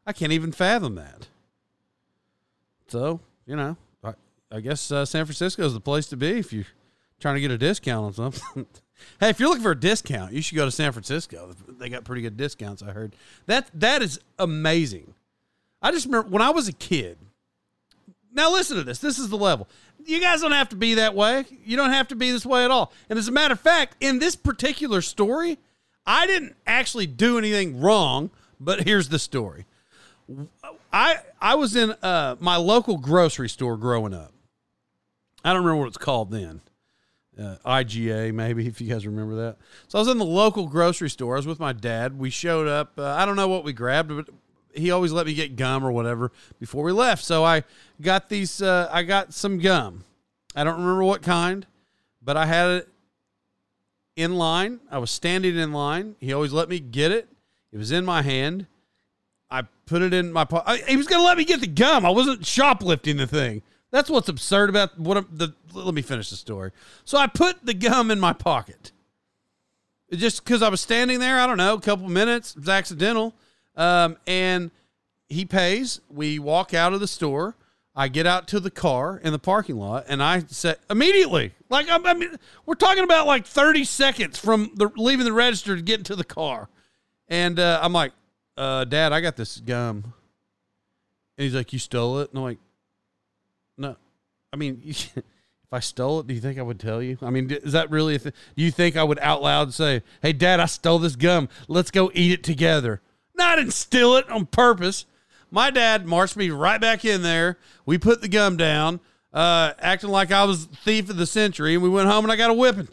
I 0.05 0.13
can't 0.13 0.31
even 0.31 0.51
fathom 0.51 0.95
that. 0.95 1.27
So 2.87 3.19
you 3.45 3.55
know, 3.55 3.77
I, 4.03 4.13
I 4.51 4.59
guess 4.59 4.91
uh, 4.91 5.05
San 5.05 5.25
Francisco 5.25 5.65
is 5.65 5.73
the 5.73 5.79
place 5.79 6.07
to 6.07 6.17
be 6.17 6.39
if 6.39 6.51
you're 6.53 6.65
trying 7.19 7.35
to 7.35 7.41
get 7.41 7.51
a 7.51 7.57
discount 7.57 8.05
on 8.05 8.13
something. 8.13 8.65
hey, 9.19 9.29
if 9.29 9.39
you're 9.39 9.49
looking 9.49 9.63
for 9.63 9.71
a 9.71 9.79
discount, 9.79 10.33
you 10.33 10.41
should 10.41 10.55
go 10.55 10.65
to 10.65 10.71
San 10.71 10.91
Francisco. 10.91 11.53
They 11.67 11.89
got 11.89 12.03
pretty 12.03 12.21
good 12.21 12.37
discounts. 12.37 12.81
I 12.81 12.91
heard 12.91 13.15
that 13.45 13.69
that 13.73 14.01
is 14.01 14.19
amazing. 14.39 15.13
I 15.81 15.91
just 15.91 16.05
remember 16.05 16.29
when 16.29 16.41
I 16.41 16.49
was 16.49 16.67
a 16.67 16.73
kid. 16.73 17.17
Now 18.33 18.51
listen 18.51 18.75
to 18.75 18.83
this. 18.83 18.99
This 18.99 19.17
is 19.17 19.29
the 19.29 19.37
level. 19.37 19.67
You 20.05 20.19
guys 20.19 20.41
don't 20.41 20.51
have 20.51 20.69
to 20.69 20.75
be 20.75 20.95
that 20.95 21.15
way. 21.15 21.45
You 21.63 21.77
don't 21.77 21.91
have 21.91 22.09
to 22.09 22.15
be 22.15 22.31
this 22.31 22.45
way 22.45 22.65
at 22.65 22.71
all. 22.71 22.91
And 23.09 23.17
as 23.17 23.27
a 23.27 23.31
matter 23.31 23.53
of 23.53 23.59
fact, 23.59 23.95
in 24.01 24.19
this 24.19 24.35
particular 24.35 25.01
story, 25.01 25.57
I 26.05 26.27
didn't 26.27 26.55
actually 26.67 27.07
do 27.07 27.37
anything 27.37 27.79
wrong, 27.79 28.29
but 28.59 28.81
here's 28.83 29.09
the 29.09 29.19
story. 29.19 29.65
I 30.91 31.17
I 31.41 31.55
was 31.55 31.75
in 31.75 31.91
uh, 32.01 32.35
my 32.39 32.55
local 32.55 32.97
grocery 32.97 33.49
store 33.49 33.77
growing 33.77 34.13
up. 34.13 34.33
I 35.43 35.53
don't 35.53 35.63
remember 35.63 35.81
what 35.81 35.87
it's 35.89 35.97
called 35.97 36.31
then. 36.31 36.61
Uh, 37.37 37.57
IGA, 37.65 38.33
maybe 38.33 38.65
if 38.67 38.79
you 38.81 38.89
guys 38.89 39.05
remember 39.05 39.35
that. 39.35 39.57
So 39.87 39.99
I 39.99 40.01
was 40.01 40.07
in 40.07 40.17
the 40.17 40.25
local 40.25 40.67
grocery 40.67 41.09
store. 41.09 41.35
I 41.35 41.37
was 41.37 41.47
with 41.47 41.59
my 41.59 41.73
dad. 41.73 42.17
We 42.17 42.29
showed 42.29 42.67
up. 42.67 42.97
Uh, 42.97 43.05
I 43.05 43.25
don't 43.25 43.35
know 43.35 43.47
what 43.47 43.63
we 43.63 43.73
grabbed, 43.73 44.09
but 44.09 44.29
he 44.73 44.91
always 44.91 45.11
let 45.11 45.25
me 45.25 45.33
get 45.33 45.55
gum 45.55 45.85
or 45.85 45.91
whatever 45.91 46.31
before 46.59 46.83
we 46.83 46.91
left. 46.91 47.23
So 47.23 47.43
I 47.43 47.63
got 48.01 48.29
these. 48.29 48.61
Uh, 48.61 48.89
I 48.91 49.03
got 49.03 49.33
some 49.33 49.59
gum. 49.59 50.03
I 50.55 50.63
don't 50.63 50.79
remember 50.79 51.03
what 51.03 51.21
kind, 51.21 51.67
but 52.21 52.37
I 52.37 52.45
had 52.45 52.69
it 52.71 52.89
in 54.15 54.35
line. 54.35 54.79
I 54.89 54.97
was 54.97 55.11
standing 55.11 55.57
in 55.57 55.73
line. 55.73 56.15
He 56.19 56.33
always 56.33 56.53
let 56.53 56.69
me 56.69 56.79
get 56.79 57.11
it. 57.11 57.27
It 57.71 57.77
was 57.77 57.91
in 57.91 58.05
my 58.05 58.21
hand. 58.21 58.67
I 59.55 59.63
put 59.85 60.01
it 60.01 60.13
in 60.13 60.31
my 60.31 60.43
pocket. 60.43 60.83
He 60.87 60.97
was 60.97 61.07
going 61.07 61.21
to 61.21 61.25
let 61.25 61.37
me 61.37 61.45
get 61.45 61.61
the 61.61 61.67
gum. 61.67 62.05
I 62.05 62.09
wasn't 62.09 62.45
shoplifting 62.45 63.17
the 63.17 63.27
thing. 63.27 63.61
That's 63.91 64.09
what's 64.09 64.27
absurd 64.27 64.69
about 64.69 64.99
what 64.99 65.17
I'm, 65.17 65.27
the. 65.31 65.53
Let 65.73 65.93
me 65.93 66.01
finish 66.01 66.29
the 66.29 66.35
story. 66.35 66.71
So 67.05 67.17
I 67.17 67.27
put 67.27 67.65
the 67.65 67.73
gum 67.73 68.11
in 68.11 68.19
my 68.19 68.33
pocket. 68.33 68.91
just 70.11 70.43
because 70.43 70.61
I 70.61 70.69
was 70.69 70.81
standing 70.81 71.19
there, 71.19 71.39
I 71.39 71.47
don't 71.47 71.57
know, 71.57 71.75
a 71.75 71.81
couple 71.81 72.09
minutes. 72.09 72.51
It 72.51 72.59
was 72.59 72.69
accidental. 72.69 73.33
Um, 73.75 74.17
and 74.27 74.71
he 75.29 75.45
pays. 75.45 76.01
We 76.09 76.39
walk 76.39 76.73
out 76.73 76.93
of 76.93 76.99
the 76.99 77.07
store. 77.07 77.55
I 77.95 78.09
get 78.09 78.27
out 78.27 78.49
to 78.49 78.59
the 78.59 78.71
car 78.71 79.21
in 79.23 79.31
the 79.31 79.39
parking 79.39 79.77
lot, 79.77 80.05
and 80.09 80.21
I 80.21 80.43
said 80.47 80.79
immediately, 80.89 81.53
like 81.69 81.87
I, 81.89 81.97
I 82.03 82.13
mean, 82.13 82.37
we're 82.65 82.75
talking 82.75 83.05
about 83.05 83.25
like 83.25 83.45
thirty 83.45 83.85
seconds 83.85 84.37
from 84.37 84.71
the 84.75 84.91
leaving 84.97 85.23
the 85.23 85.31
register 85.31 85.77
to 85.77 85.81
getting 85.81 86.03
to 86.05 86.15
the 86.17 86.25
car, 86.25 86.67
and 87.29 87.57
uh, 87.57 87.79
I'm 87.81 87.93
like, 87.93 88.11
uh, 88.57 88.85
"Dad, 88.85 89.13
I 89.13 89.21
got 89.21 89.35
this 89.35 89.57
gum," 89.59 90.13
and 91.37 91.43
he's 91.43 91.55
like, 91.55 91.73
"You 91.73 91.79
stole 91.79 92.19
it?" 92.19 92.29
And 92.29 92.39
I'm 92.39 92.43
like, 92.43 92.59
"No, 93.77 93.95
I 94.53 94.55
mean, 94.55 94.81
if 94.85 95.23
I 95.71 95.79
stole 95.79 96.19
it, 96.19 96.27
do 96.27 96.33
you 96.33 96.41
think 96.41 96.59
I 96.59 96.61
would 96.61 96.79
tell 96.79 97.01
you? 97.01 97.17
I 97.21 97.29
mean, 97.29 97.49
is 97.51 97.73
that 97.73 97.89
really? 97.91 98.17
Th- 98.17 98.33
do 98.55 98.63
you 98.63 98.71
think 98.71 98.95
I 98.95 99.03
would 99.03 99.19
out 99.19 99.41
loud 99.41 99.73
say, 99.73 100.03
"Hey, 100.21 100.33
Dad, 100.33 100.59
I 100.59 100.65
stole 100.65 100.99
this 100.99 101.15
gum. 101.15 101.49
Let's 101.67 101.91
go 101.91 102.11
eat 102.13 102.31
it 102.31 102.43
together"? 102.43 103.01
No, 103.37 103.45
I 103.45 103.55
didn't 103.55 103.73
steal 103.73 104.15
it 104.15 104.29
on 104.29 104.45
purpose. 104.45 105.05
My 105.51 105.69
dad 105.69 106.05
marched 106.05 106.35
me 106.35 106.49
right 106.49 106.81
back 106.81 107.05
in 107.05 107.21
there. 107.21 107.57
We 107.85 107.97
put 107.97 108.21
the 108.21 108.27
gum 108.27 108.57
down, 108.57 108.99
uh, 109.33 109.73
acting 109.79 110.09
like 110.09 110.31
I 110.31 110.43
was 110.43 110.65
thief 110.65 111.09
of 111.09 111.17
the 111.17 111.25
century, 111.25 111.75
and 111.75 111.83
we 111.83 111.89
went 111.89 112.09
home 112.09 112.25
and 112.25 112.31
I 112.31 112.35
got 112.35 112.49
a 112.49 112.53
whipping. 112.53 112.89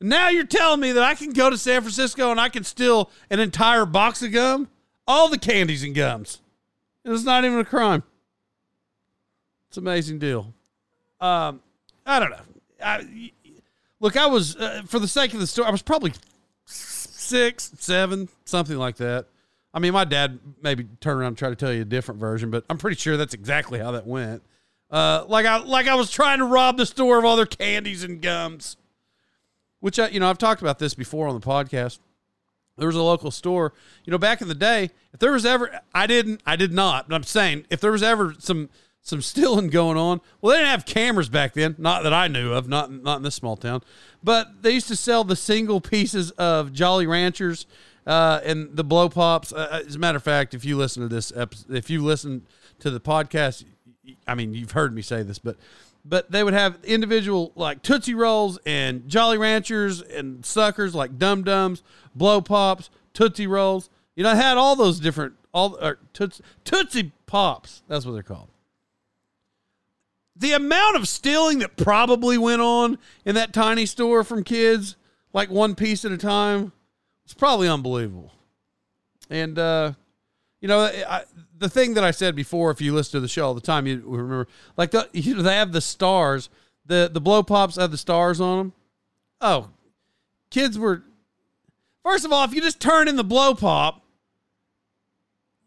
Now 0.00 0.28
you're 0.28 0.44
telling 0.44 0.80
me 0.80 0.92
that 0.92 1.02
I 1.02 1.14
can 1.14 1.32
go 1.32 1.48
to 1.50 1.56
San 1.56 1.80
Francisco 1.80 2.30
and 2.30 2.40
I 2.40 2.48
can 2.48 2.64
steal 2.64 3.10
an 3.30 3.40
entire 3.40 3.86
box 3.86 4.22
of 4.22 4.32
gum? 4.32 4.68
All 5.06 5.28
the 5.28 5.38
candies 5.38 5.82
and 5.82 5.94
gums. 5.94 6.40
And 7.04 7.14
it's 7.14 7.24
not 7.24 7.44
even 7.44 7.58
a 7.58 7.64
crime. 7.64 8.02
It's 9.68 9.76
an 9.76 9.84
amazing 9.84 10.18
deal. 10.18 10.52
Um, 11.20 11.60
I 12.04 12.18
don't 12.18 12.30
know. 12.30 12.40
I, 12.84 13.32
look, 14.00 14.16
I 14.16 14.26
was, 14.26 14.56
uh, 14.56 14.82
for 14.86 14.98
the 14.98 15.08
sake 15.08 15.32
of 15.32 15.40
the 15.40 15.46
story, 15.46 15.68
I 15.68 15.70
was 15.70 15.82
probably 15.82 16.12
six, 16.64 17.72
seven, 17.78 18.28
something 18.44 18.76
like 18.76 18.96
that. 18.96 19.26
I 19.72 19.78
mean, 19.78 19.92
my 19.92 20.04
dad 20.04 20.38
maybe 20.62 20.86
turn 21.00 21.18
around 21.18 21.28
and 21.28 21.38
try 21.38 21.50
to 21.50 21.56
tell 21.56 21.72
you 21.72 21.82
a 21.82 21.84
different 21.84 22.18
version, 22.18 22.50
but 22.50 22.64
I'm 22.70 22.78
pretty 22.78 22.96
sure 22.96 23.16
that's 23.16 23.34
exactly 23.34 23.78
how 23.78 23.92
that 23.92 24.06
went. 24.06 24.42
Uh, 24.90 25.24
like 25.28 25.46
I 25.46 25.58
like 25.58 25.88
I 25.88 25.96
was 25.96 26.10
trying 26.10 26.38
to 26.38 26.44
rob 26.44 26.76
the 26.76 26.86
store 26.86 27.18
of 27.18 27.24
all 27.24 27.36
their 27.36 27.44
candies 27.44 28.04
and 28.04 28.22
gums, 28.22 28.76
which 29.80 29.98
I, 29.98 30.08
you 30.08 30.20
know 30.20 30.30
I've 30.30 30.38
talked 30.38 30.62
about 30.62 30.78
this 30.78 30.94
before 30.94 31.26
on 31.26 31.38
the 31.38 31.44
podcast. 31.44 31.98
There 32.76 32.88
was 32.88 32.96
a 32.96 33.02
local 33.02 33.30
store, 33.30 33.72
you 34.04 34.10
know, 34.10 34.18
back 34.18 34.42
in 34.42 34.48
the 34.48 34.54
day. 34.54 34.90
If 35.12 35.20
there 35.20 35.32
was 35.32 35.46
ever, 35.46 35.80
I 35.94 36.06
didn't, 36.06 36.42
I 36.44 36.56
did 36.56 36.72
not, 36.72 37.08
but 37.08 37.14
I'm 37.14 37.22
saying 37.22 37.64
if 37.70 37.80
there 37.80 37.92
was 37.92 38.02
ever 38.02 38.34
some 38.38 38.68
some 39.00 39.22
stealing 39.22 39.68
going 39.68 39.96
on, 39.96 40.20
well, 40.40 40.52
they 40.52 40.58
didn't 40.58 40.70
have 40.70 40.84
cameras 40.84 41.28
back 41.28 41.54
then, 41.54 41.76
not 41.78 42.02
that 42.02 42.12
I 42.12 42.28
knew 42.28 42.52
of, 42.52 42.68
not 42.68 42.90
not 42.92 43.18
in 43.18 43.22
this 43.22 43.34
small 43.34 43.56
town, 43.56 43.82
but 44.22 44.62
they 44.62 44.72
used 44.72 44.88
to 44.88 44.96
sell 44.96 45.24
the 45.24 45.36
single 45.36 45.80
pieces 45.80 46.32
of 46.32 46.72
Jolly 46.72 47.06
Ranchers 47.06 47.66
uh, 48.06 48.40
and 48.44 48.76
the 48.76 48.84
blow 48.84 49.08
pops. 49.08 49.52
Uh, 49.52 49.68
uh, 49.70 49.82
as 49.86 49.94
a 49.94 49.98
matter 49.98 50.16
of 50.16 50.22
fact, 50.22 50.54
if 50.54 50.64
you 50.64 50.76
listen 50.76 51.02
to 51.02 51.08
this 51.08 51.32
episode, 51.34 51.74
if 51.74 51.88
you 51.88 52.04
listen 52.04 52.46
to 52.80 52.90
the 52.90 53.00
podcast, 53.00 53.64
I 54.26 54.34
mean, 54.34 54.54
you've 54.54 54.72
heard 54.72 54.94
me 54.94 55.02
say 55.02 55.22
this, 55.22 55.38
but 55.38 55.56
but 56.08 56.30
they 56.30 56.44
would 56.44 56.54
have 56.54 56.78
individual 56.84 57.52
like 57.56 57.82
Tootsie 57.82 58.14
Rolls 58.14 58.58
and 58.64 59.08
Jolly 59.08 59.38
Ranchers 59.38 60.00
and 60.00 60.44
suckers 60.44 60.94
like 60.94 61.18
Dum 61.18 61.42
Dums, 61.42 61.82
Blow 62.14 62.40
Pops, 62.40 62.90
Tootsie 63.12 63.46
Rolls. 63.46 63.90
You 64.14 64.22
know, 64.22 64.30
I 64.30 64.34
had 64.36 64.56
all 64.56 64.76
those 64.76 65.00
different 65.00 65.34
all 65.52 65.76
or 65.80 65.98
Tootsie, 66.12 66.44
Tootsie 66.64 67.12
Pops. 67.26 67.82
That's 67.88 68.06
what 68.06 68.12
they're 68.12 68.22
called. 68.22 68.48
The 70.36 70.52
amount 70.52 70.96
of 70.96 71.08
stealing 71.08 71.60
that 71.60 71.76
probably 71.76 72.36
went 72.36 72.60
on 72.60 72.98
in 73.24 73.34
that 73.36 73.52
tiny 73.52 73.86
store 73.86 74.22
from 74.22 74.44
kids, 74.44 74.96
like 75.32 75.50
one 75.50 75.74
piece 75.74 76.04
at 76.04 76.12
a 76.12 76.18
time, 76.18 76.72
it's 77.24 77.34
probably 77.34 77.68
unbelievable. 77.68 78.32
And, 79.30 79.58
uh, 79.58 79.92
you 80.66 80.68
know, 80.68 80.80
I, 80.80 81.22
the 81.56 81.68
thing 81.68 81.94
that 81.94 82.02
I 82.02 82.10
said 82.10 82.34
before, 82.34 82.72
if 82.72 82.80
you 82.80 82.92
listen 82.92 83.12
to 83.12 83.20
the 83.20 83.28
show 83.28 83.46
all 83.46 83.54
the 83.54 83.60
time, 83.60 83.86
you 83.86 84.02
remember, 84.04 84.48
like, 84.76 84.90
the, 84.90 85.08
you 85.12 85.36
know, 85.36 85.42
they 85.42 85.54
have 85.54 85.70
the 85.70 85.80
stars, 85.80 86.48
the, 86.86 87.08
the 87.12 87.20
blow 87.20 87.44
pops 87.44 87.76
have 87.76 87.92
the 87.92 87.96
stars 87.96 88.40
on 88.40 88.58
them. 88.58 88.72
Oh, 89.40 89.68
kids 90.50 90.76
were, 90.76 91.04
first 92.02 92.24
of 92.24 92.32
all, 92.32 92.44
if 92.44 92.52
you 92.52 92.60
just 92.60 92.80
turn 92.80 93.06
in 93.06 93.14
the 93.14 93.22
blow 93.22 93.54
pop, 93.54 94.02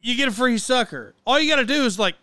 you 0.01 0.18
get 0.18 0.27
a 0.27 0.34
free 0.34 0.58
sucker. 0.58 1.15
All 1.25 1.39
you 1.39 1.50
got 1.50 1.62
to 1.62 1.65
do 1.65 1.86
is, 1.86 1.98
like, 1.98 2.15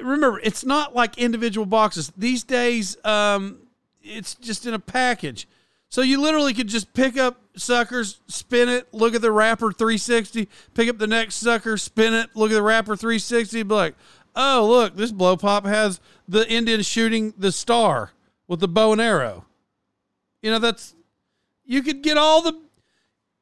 remember, 0.00 0.38
it's 0.44 0.64
not 0.64 0.94
like 0.94 1.18
individual 1.18 1.66
boxes. 1.66 2.12
These 2.16 2.44
days, 2.44 3.04
um, 3.04 3.62
it's 4.00 4.36
just 4.36 4.64
in 4.64 4.74
a 4.74 4.78
package. 4.78 5.48
So 5.90 6.02
you 6.02 6.20
literally 6.20 6.54
could 6.54 6.68
just 6.68 6.94
pick 6.94 7.18
up 7.18 7.42
suckers, 7.56 8.20
spin 8.28 8.68
it, 8.68 8.86
look 8.94 9.14
at 9.16 9.22
the 9.22 9.32
wrapper 9.32 9.72
360, 9.72 10.48
pick 10.72 10.88
up 10.88 10.98
the 10.98 11.08
next 11.08 11.34
sucker, 11.34 11.76
spin 11.76 12.14
it, 12.14 12.30
look 12.34 12.52
at 12.52 12.54
the 12.54 12.62
wrapper 12.62 12.96
360, 12.96 13.64
be 13.64 13.74
like, 13.74 13.96
oh, 14.36 14.66
look, 14.70 14.96
this 14.96 15.10
blow 15.10 15.36
pop 15.36 15.66
has 15.66 16.00
the 16.28 16.48
Indian 16.48 16.82
shooting 16.82 17.34
the 17.36 17.50
star 17.50 18.12
with 18.46 18.60
the 18.60 18.68
bow 18.68 18.92
and 18.92 19.00
arrow. 19.00 19.46
You 20.42 20.52
know, 20.52 20.60
that's, 20.60 20.94
you 21.64 21.82
could 21.82 22.02
get 22.02 22.16
all 22.16 22.40
the, 22.40 22.58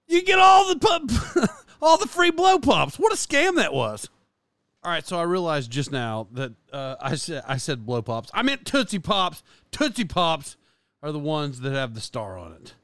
you 0.07 0.23
get 0.23 0.38
all 0.38 0.75
the, 0.75 1.49
all 1.83 1.99
the 1.99 2.09
free 2.09 2.31
blow 2.31 2.59
pops. 2.59 2.99
What 2.99 3.12
a 3.12 3.17
scam 3.17 3.57
that 3.57 3.75
was. 3.75 4.09
All 4.83 4.90
right, 4.90 5.07
so 5.07 5.19
I 5.19 5.25
realized 5.25 5.71
just 5.71 5.93
now 5.93 6.28
that 6.33 6.52
uh, 6.73 6.95
I 7.00 7.17
said 7.17 7.43
I 7.49 7.57
said 7.57 7.85
blow 7.85 8.00
pops. 8.00 8.31
I 8.33 8.43
meant 8.43 8.64
Tootsie 8.64 9.00
Pops. 9.00 9.43
Tootsie 9.73 10.05
Pops 10.05 10.57
are 11.02 11.12
the 11.12 11.19
ones 11.19 11.61
that 11.61 11.73
have 11.73 11.95
the 11.95 12.00
star 12.00 12.38
on 12.38 12.52
it. 12.52 12.75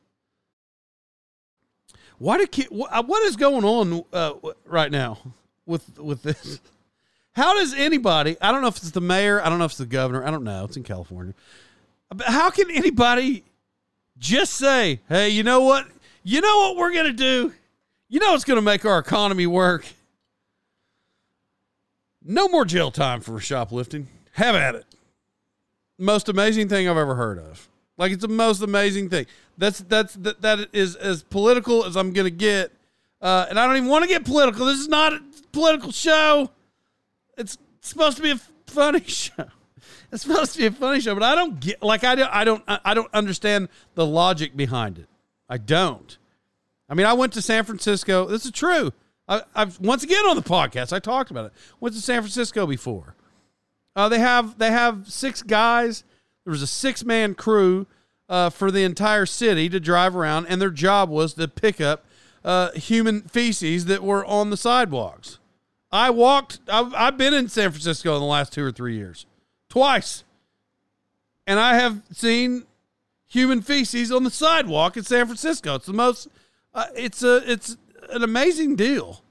Why 2.19 2.45
do 2.45 2.85
uh, 2.91 3.03
what 3.03 3.23
is 3.25 3.37
going 3.37 3.65
on 3.65 4.05
uh, 4.13 4.35
right 4.67 4.91
now 4.91 5.19
with 5.67 5.99
with 5.99 6.23
this? 6.23 6.61
How 7.33 7.55
does 7.55 7.75
anybody? 7.75 8.37
I 8.41 8.53
don't 8.53 8.63
know 8.63 8.69
if 8.69 8.77
it's 8.77 8.93
the 8.93 9.01
mayor. 9.01 9.45
I 9.45 9.49
don't 9.49 9.59
know 9.59 9.65
if 9.65 9.73
it's 9.73 9.79
the 9.79 9.87
governor. 9.87 10.25
I 10.25 10.31
don't 10.31 10.45
know. 10.45 10.65
It's 10.65 10.77
in 10.77 10.85
California. 10.85 11.35
But 12.09 12.29
how 12.29 12.51
can 12.51 12.71
anybody 12.71 13.43
just 14.17 14.55
say, 14.55 15.01
"Hey, 15.09 15.31
you 15.31 15.43
know 15.43 15.63
what? 15.63 15.89
You 16.23 16.41
know 16.41 16.59
what 16.59 16.77
we're 16.77 16.95
gonna 16.95 17.13
do? 17.13 17.53
You 18.09 18.21
know 18.21 18.31
what's 18.31 18.45
gonna 18.45 18.63
make 18.63 18.85
our 18.85 19.01
economy 19.01 19.49
work? 19.49 19.85
No 22.23 22.49
more 22.49 22.65
jail 22.65 22.93
time 22.93 23.21
for 23.21 23.41
shoplifting. 23.41 24.07
Have 24.33 24.55
at 24.55 24.77
it." 24.77 24.87
Most 25.99 26.29
amazing 26.29 26.69
thing 26.69 26.89
I've 26.89 26.97
ever 26.97 27.17
heard 27.17 27.39
of. 27.39 27.69
Like 27.97 28.13
it's 28.13 28.23
the 28.23 28.29
most 28.29 28.63
amazing 28.63 29.09
thing. 29.11 29.27
That's 29.57 29.81
that's 29.81 30.15
that, 30.15 30.43
that 30.43 30.69
is 30.73 30.97
as 30.97 31.23
political 31.23 31.85
as 31.85 31.97
I'm 31.97 32.13
gonna 32.13 32.31
get. 32.31 32.73
Uh, 33.21 33.47
and 33.49 33.59
I 33.59 33.67
don't 33.67 33.77
even 33.77 33.89
want 33.89 34.03
to 34.03 34.09
get 34.09 34.25
political. 34.25 34.67
This 34.67 34.81
is 34.81 34.89
not 34.89 35.13
a 35.15 35.21
political 35.53 35.93
show. 35.93 36.51
It's 37.39 37.57
supposed 37.81 38.17
to 38.19 38.23
be 38.23 38.33
a 38.33 38.41
funny 38.67 39.01
show. 39.07 39.47
It's 40.13 40.23
supposed 40.23 40.53
to 40.53 40.59
be 40.59 40.67
a 40.67 40.71
funny 40.71 41.01
show, 41.01 41.15
but 41.15 41.23
I 41.23 41.35
don't 41.35 41.59
get 41.59 41.83
like 41.83 42.05
I 42.05 42.15
don't 42.15 42.31
I 42.33 42.45
don't 42.45 42.63
I 42.67 42.95
don't 42.95 43.13
understand 43.15 43.69
the 43.95 44.07
logic 44.07 44.57
behind 44.57 44.99
it. 44.99 45.09
I 45.49 45.59
don't. 45.59 46.17
I 46.89 46.95
mean, 46.95 47.07
I 47.07 47.13
went 47.13 47.33
to 47.35 47.43
San 47.43 47.65
Francisco. 47.65 48.27
This 48.27 48.45
is 48.45 48.53
true. 48.53 48.93
I, 49.27 49.43
have 49.57 49.81
once 49.81 50.03
again 50.03 50.27
on 50.27 50.37
the 50.37 50.43
podcast. 50.43 50.93
I 50.93 50.99
talked 50.99 51.31
about 51.31 51.47
it. 51.47 51.53
Went 51.81 51.95
to 51.95 52.01
San 52.01 52.21
Francisco 52.21 52.67
before. 52.67 53.15
Uh, 53.97 54.09
they 54.09 54.19
have 54.19 54.59
they 54.59 54.71
have 54.71 55.11
six 55.11 55.43
guys. 55.43 56.05
There 56.45 56.51
was 56.51 56.63
a 56.63 56.67
six 56.67 57.05
man 57.05 57.35
crew 57.35 57.87
uh, 58.29 58.51
for 58.51 58.71
the 58.71 58.85
entire 58.85 59.27
city 59.27 59.69
to 59.69 59.81
drive 59.81 60.15
around, 60.17 60.47
and 60.47 60.61
their 60.61 60.71
job 60.71 61.09
was 61.09 61.35
to 61.35 61.49
pick 61.49 61.81
up 61.81 62.05
uh, 62.45 62.71
human 62.73 63.23
feces 63.23 63.87
that 63.87 64.03
were 64.03 64.25
on 64.25 64.51
the 64.51 64.57
sidewalks. 64.57 65.39
I 65.91 66.11
walked. 66.11 66.61
I've, 66.69 66.93
I've 66.95 67.17
been 67.17 67.35
in 67.35 67.49
San 67.49 67.71
Francisco 67.71 68.15
in 68.15 68.21
the 68.21 68.27
last 68.27 68.53
two 68.53 68.65
or 68.65 68.73
three 68.73 68.97
years, 68.97 69.27
twice, 69.69 70.25
and 71.47 71.59
I 71.61 71.77
have 71.77 72.03
seen 72.13 72.65
human 73.27 73.63
feces 73.63 74.11
on 74.13 74.25
the 74.25 74.31
sidewalk 74.31 74.97
in 74.97 75.05
San 75.05 75.27
Francisco. 75.27 75.77
It's 75.77 75.87
the 75.87 75.93
most. 75.93 76.29
Uh, 76.75 76.87
it's 76.97 77.23
a. 77.23 77.51
It's 77.51 77.77
an 78.11 78.23
amazing 78.23 78.77
deal. 78.77 79.23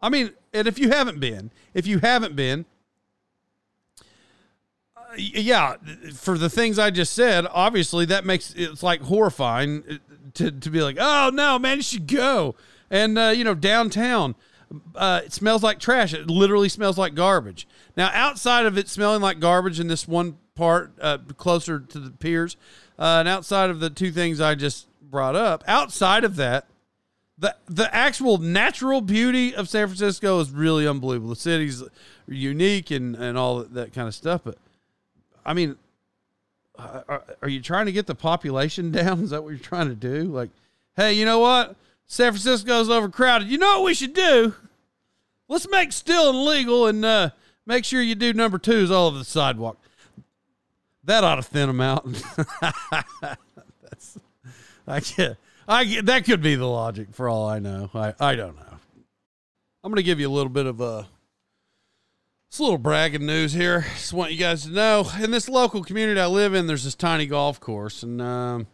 I 0.00 0.08
mean, 0.08 0.30
and 0.54 0.66
if 0.66 0.78
you 0.78 0.90
haven't 0.90 1.20
been, 1.20 1.50
if 1.74 1.86
you 1.86 1.98
haven't 1.98 2.34
been, 2.34 2.64
yeah, 5.16 5.76
for 6.14 6.38
the 6.38 6.50
things 6.50 6.78
I 6.78 6.90
just 6.90 7.14
said, 7.14 7.46
obviously 7.50 8.04
that 8.06 8.24
makes 8.24 8.54
it's 8.54 8.82
like 8.82 9.02
horrifying 9.02 9.84
uh, 9.88 9.94
to 10.34 10.50
to 10.50 10.70
be 10.70 10.82
like, 10.82 10.96
oh 10.98 11.30
no, 11.32 11.58
man, 11.58 11.78
you 11.78 11.82
should 11.82 12.06
go. 12.06 12.54
And 12.90 13.18
uh, 13.18 13.32
you 13.34 13.44
know, 13.44 13.54
downtown, 13.54 14.34
uh, 14.94 15.22
it 15.24 15.32
smells 15.32 15.62
like 15.62 15.78
trash. 15.78 16.14
It 16.14 16.28
literally 16.28 16.68
smells 16.68 16.98
like 16.98 17.14
garbage. 17.14 17.66
Now, 17.96 18.10
outside 18.12 18.66
of 18.66 18.78
it 18.78 18.88
smelling 18.88 19.20
like 19.20 19.40
garbage 19.40 19.80
in 19.80 19.88
this 19.88 20.06
one 20.06 20.38
part, 20.54 20.92
uh, 21.00 21.18
closer 21.36 21.80
to 21.80 21.98
the 21.98 22.10
piers, 22.10 22.56
uh, 22.98 23.18
and 23.20 23.28
outside 23.28 23.70
of 23.70 23.80
the 23.80 23.90
two 23.90 24.10
things 24.10 24.40
I 24.40 24.54
just 24.54 24.86
brought 25.02 25.36
up, 25.36 25.64
outside 25.66 26.24
of 26.24 26.36
that, 26.36 26.66
the 27.38 27.56
the 27.66 27.92
actual 27.94 28.38
natural 28.38 29.00
beauty 29.00 29.54
of 29.54 29.68
San 29.68 29.86
Francisco 29.86 30.38
is 30.40 30.50
really 30.50 30.86
unbelievable. 30.86 31.30
The 31.30 31.36
city's 31.36 31.82
unique 32.28 32.90
and 32.90 33.16
and 33.16 33.38
all 33.38 33.58
that, 33.58 33.74
that 33.74 33.92
kind 33.92 34.06
of 34.06 34.14
stuff. 34.14 34.42
But 34.44 34.58
I 35.44 35.54
mean, 35.54 35.76
are, 36.78 37.22
are 37.42 37.48
you 37.48 37.60
trying 37.60 37.86
to 37.86 37.92
get 37.92 38.06
the 38.06 38.14
population 38.14 38.90
down? 38.92 39.22
Is 39.22 39.30
that 39.30 39.42
what 39.42 39.50
you're 39.50 39.58
trying 39.58 39.88
to 39.88 39.94
do? 39.94 40.24
Like, 40.24 40.50
hey, 40.96 41.12
you 41.14 41.24
know 41.24 41.38
what? 41.38 41.76
San 42.06 42.32
Francisco's 42.32 42.90
overcrowded. 42.90 43.48
You 43.48 43.58
know 43.58 43.78
what 43.78 43.86
we 43.86 43.94
should 43.94 44.14
do? 44.14 44.54
Let's 45.48 45.68
make 45.68 45.92
stealing 45.92 46.44
legal 46.44 46.86
and 46.86 47.04
uh, 47.04 47.30
make 47.66 47.84
sure 47.84 48.02
you 48.02 48.14
do 48.14 48.32
number 48.32 48.58
twos 48.58 48.90
all 48.90 49.08
over 49.08 49.18
the 49.18 49.24
sidewalk. 49.24 49.78
That 51.04 51.24
ought 51.24 51.36
to 51.36 51.42
thin 51.42 51.68
them 51.68 51.80
out. 51.80 52.04
That's, 52.60 54.18
I 54.86 55.00
get, 55.00 55.36
I 55.66 55.84
get, 55.84 56.06
that 56.06 56.24
could 56.24 56.42
be 56.42 56.56
the 56.56 56.66
logic 56.66 57.08
for 57.12 57.28
all 57.28 57.48
I 57.48 57.58
know. 57.58 57.90
I, 57.94 58.14
I 58.20 58.34
don't 58.34 58.56
know. 58.56 58.78
I'm 59.82 59.90
going 59.90 59.96
to 59.96 60.02
give 60.02 60.20
you 60.20 60.28
a 60.28 60.32
little 60.32 60.52
bit 60.52 60.66
of 60.66 60.80
a, 60.80 61.08
it's 62.50 62.58
a 62.58 62.62
little 62.64 62.78
bragging 62.78 63.26
news 63.26 63.52
here. 63.52 63.86
Just 63.94 64.12
want 64.12 64.32
you 64.32 64.36
guys 64.36 64.64
to 64.64 64.70
know 64.70 65.08
in 65.22 65.30
this 65.30 65.48
local 65.48 65.84
community 65.84 66.20
I 66.20 66.26
live 66.26 66.52
in, 66.52 66.66
there's 66.66 66.82
this 66.82 66.96
tiny 66.96 67.26
golf 67.26 67.60
course, 67.60 68.02
and 68.02 68.20
um, 68.20 68.66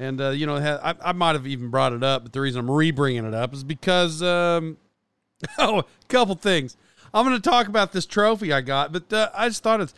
and, 0.00 0.18
uh, 0.18 0.30
you 0.30 0.46
know, 0.46 0.56
I, 0.56 0.94
I 1.04 1.12
might 1.12 1.34
have 1.34 1.46
even 1.46 1.68
brought 1.68 1.92
it 1.92 2.02
up, 2.02 2.22
but 2.22 2.32
the 2.32 2.40
reason 2.40 2.58
I'm 2.58 2.70
re 2.70 2.90
bringing 2.90 3.26
it 3.26 3.34
up 3.34 3.52
is 3.52 3.62
because, 3.62 4.22
um, 4.22 4.78
oh, 5.58 5.80
a 5.80 5.84
couple 6.08 6.34
things. 6.36 6.78
I'm 7.12 7.26
going 7.26 7.36
to 7.36 7.50
talk 7.50 7.68
about 7.68 7.92
this 7.92 8.06
trophy 8.06 8.50
I 8.50 8.62
got, 8.62 8.92
but 8.92 9.12
uh, 9.12 9.28
I 9.34 9.48
just 9.48 9.62
thought 9.62 9.82
it's. 9.82 9.92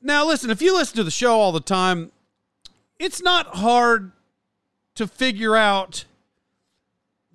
Now, 0.00 0.26
listen, 0.26 0.48
if 0.48 0.62
you 0.62 0.74
listen 0.74 0.96
to 0.96 1.04
the 1.04 1.10
show 1.10 1.38
all 1.38 1.52
the 1.52 1.60
time, 1.60 2.10
it's 2.98 3.20
not 3.20 3.56
hard 3.56 4.12
to 4.94 5.06
figure 5.06 5.56
out. 5.56 6.06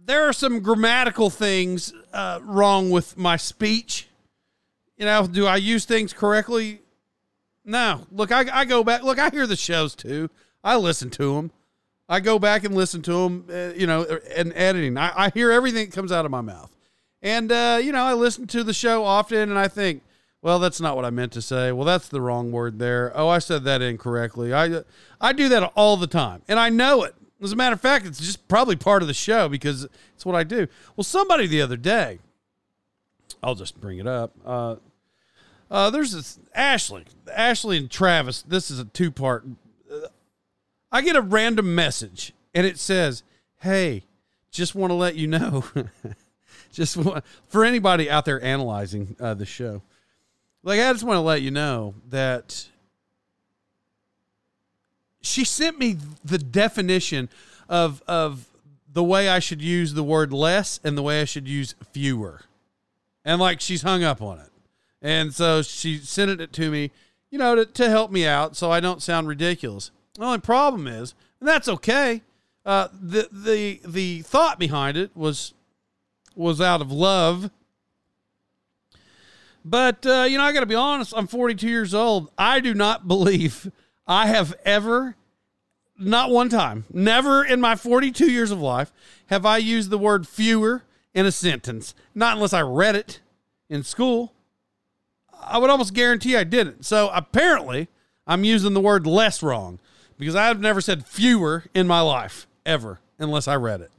There 0.04 0.28
are 0.28 0.34
some 0.34 0.62
grammatical 0.62 1.30
things 1.30 1.94
uh, 2.12 2.40
wrong 2.42 2.90
with 2.90 3.18
my 3.18 3.38
speech. 3.38 4.09
You 5.00 5.06
know, 5.06 5.26
do 5.26 5.48
I 5.48 5.56
use 5.56 5.86
things 5.86 6.12
correctly? 6.12 6.82
No. 7.64 8.06
Look, 8.12 8.34
I, 8.34 8.46
I 8.52 8.66
go 8.66 8.84
back. 8.84 9.02
Look, 9.02 9.18
I 9.18 9.30
hear 9.30 9.48
the 9.48 9.56
shows 9.56 9.96
too. 9.96 10.30
I 10.62 10.76
listen 10.76 11.10
to 11.12 11.36
them. 11.36 11.52
I 12.10 12.20
go 12.20 12.38
back 12.38 12.66
and 12.66 12.76
listen 12.76 13.02
to 13.04 13.14
them, 13.14 13.46
uh, 13.50 13.74
you 13.76 13.88
know, 13.88 14.04
and 14.36 14.52
editing. 14.56 14.98
I, 14.98 15.14
I, 15.16 15.30
hear 15.30 15.52
everything 15.52 15.86
that 15.86 15.96
comes 15.96 16.12
out 16.12 16.26
of 16.26 16.32
my 16.32 16.42
mouth. 16.42 16.72
And, 17.22 17.52
uh, 17.52 17.80
you 17.82 17.92
know, 17.92 18.04
I 18.04 18.14
listen 18.14 18.48
to 18.48 18.64
the 18.64 18.74
show 18.74 19.06
often 19.06 19.50
and 19.50 19.58
I 19.60 19.68
think, 19.68 20.02
well, 20.42 20.58
that's 20.58 20.82
not 20.82 20.96
what 20.96 21.06
I 21.06 21.12
meant 21.12 21.34
to 21.34 21.42
say. 21.42 21.72
Well, 21.72 21.86
that's 21.86 22.10
the 22.10 22.20
wrong 22.20 22.52
word 22.52 22.80
there. 22.80 23.12
Oh, 23.14 23.30
I 23.30 23.40
said 23.40 23.64
that 23.66 23.82
incorrectly. 23.82 24.54
I, 24.54 24.82
I 25.22 25.34
do 25.34 25.48
that 25.50 25.72
all 25.76 25.98
the 25.98 26.08
time 26.08 26.42
and 26.48 26.60
I 26.60 26.70
know 26.70 27.04
it. 27.04 27.14
As 27.42 27.52
a 27.54 27.56
matter 27.56 27.74
of 27.74 27.82
fact, 27.82 28.06
it's 28.06 28.20
just 28.20 28.48
probably 28.50 28.76
part 28.76 29.02
of 29.02 29.08
the 29.08 29.14
show 29.14 29.48
because 29.48 29.88
it's 30.16 30.26
what 30.26 30.36
I 30.36 30.44
do. 30.44 30.68
Well, 30.98 31.06
somebody 31.06 31.48
the 31.48 31.62
other 31.62 31.78
day, 31.78 32.20
I'll 33.42 33.56
just 33.56 33.80
bring 33.80 34.00
it 34.00 34.08
up. 34.08 34.34
Uh, 34.44 34.76
uh, 35.70 35.90
there's 35.90 36.12
this 36.12 36.40
Ashley, 36.54 37.06
Ashley 37.32 37.78
and 37.78 37.90
Travis. 37.90 38.42
This 38.42 38.72
is 38.72 38.80
a 38.80 38.86
two 38.86 39.12
part 39.12 39.46
I 40.92 41.02
get 41.02 41.16
a 41.16 41.22
random 41.22 41.76
message 41.76 42.34
and 42.54 42.66
it 42.66 42.80
says, 42.80 43.24
"Hey, 43.58 44.04
just 44.52 44.76
want 44.76 44.92
to 44.92 44.96
let 44.96 45.16
you 45.16 45.28
know." 45.28 45.64
just 46.72 46.98
want, 46.98 47.24
for 47.48 47.64
anybody 47.64 48.10
out 48.10 48.26
there 48.26 48.42
analyzing 48.44 49.16
uh, 49.20 49.34
the 49.34 49.46
show, 49.46 49.82
like 50.64 50.80
I 50.80 50.92
just 50.92 51.04
want 51.04 51.18
to 51.18 51.22
let 51.22 51.42
you 51.42 51.52
know 51.52 51.96
that 52.10 52.68
she 55.22 55.44
sent 55.44 55.78
me 55.78 55.98
the 56.24 56.38
definition 56.38 57.30
of 57.68 58.02
of 58.08 58.48
the 58.92 59.04
way 59.04 59.30
I 59.30 59.38
should 59.40 59.62
use 59.62 59.94
the 59.94 60.04
word 60.04 60.34
less 60.34 60.80
and 60.84 60.98
the 60.98 61.04
way 61.04 61.22
I 61.22 61.26
should 61.26 61.48
use 61.48 61.76
fewer, 61.92 62.42
and 63.24 63.40
like 63.40 63.62
she's 63.62 63.84
hung 63.84 64.04
up 64.04 64.24
on 64.24 64.40
it, 64.40 64.49
and 65.02 65.34
so 65.34 65.62
she 65.62 65.98
sent 65.98 66.42
it 66.42 66.54
to 66.54 66.72
me, 66.72 66.92
you 67.30 67.38
know, 67.38 67.56
to, 67.56 67.66
to 67.66 67.90
help 67.90 68.12
me 68.12 68.26
out 68.26 68.56
so 68.56 68.72
I 68.72 68.80
don't 68.80 69.02
sound 69.02 69.28
ridiculous. 69.28 69.92
The 70.16 70.26
only 70.26 70.40
problem 70.40 70.88
is, 70.88 71.14
and 71.40 71.48
that's 71.48 71.68
okay. 71.68 72.22
Uh, 72.66 72.90
the 72.94 73.30
the 73.32 73.82
the 73.86 74.22
thought 74.22 74.60
behind 74.60 74.98
it 74.98 75.16
was 75.16 75.54
was 76.36 76.60
out 76.60 76.82
of 76.82 76.92
love. 76.92 77.52
But 79.64 80.06
uh, 80.06 80.26
you 80.30 80.38
know, 80.38 80.44
I 80.44 80.54
got 80.54 80.62
to 80.62 80.66
be 80.66 80.76
honest. 80.76 81.14
I'm 81.16 81.28
42 81.28 81.68
years 81.68 81.94
old. 81.94 82.32
I 82.38 82.60
do 82.60 82.74
not 82.74 83.08
believe 83.08 83.72
I 84.08 84.28
have 84.28 84.56
ever, 84.66 85.16
not 85.98 86.32
one 86.32 86.50
time, 86.50 86.86
never 86.92 87.44
in 87.44 87.62
my 87.62 87.76
42 87.76 88.30
years 88.30 88.52
of 88.52 88.60
life, 88.60 88.92
have 89.28 89.46
I 89.46 89.58
used 89.58 89.90
the 89.90 89.98
word 89.98 90.28
fewer 90.28 90.84
in 91.14 91.26
a 91.26 91.32
sentence. 91.32 91.94
Not 92.16 92.38
unless 92.38 92.54
I 92.54 92.62
read 92.62 92.96
it 92.96 93.22
in 93.70 93.84
school. 93.84 94.34
I 95.42 95.58
would 95.58 95.70
almost 95.70 95.94
guarantee 95.94 96.36
I 96.36 96.44
didn't. 96.44 96.86
So 96.86 97.10
apparently, 97.14 97.88
I'm 98.28 98.44
using 98.44 98.74
the 98.74 98.82
word 98.82 99.08
less 99.08 99.42
wrong 99.42 99.80
because 100.18 100.36
I've 100.36 100.60
never 100.60 100.82
said 100.82 101.06
fewer 101.06 101.66
in 101.74 101.88
my 101.88 102.02
life 102.02 102.48
ever 102.66 103.00
unless 103.18 103.48
I 103.48 103.56
read 103.56 103.82
it. 103.82 103.92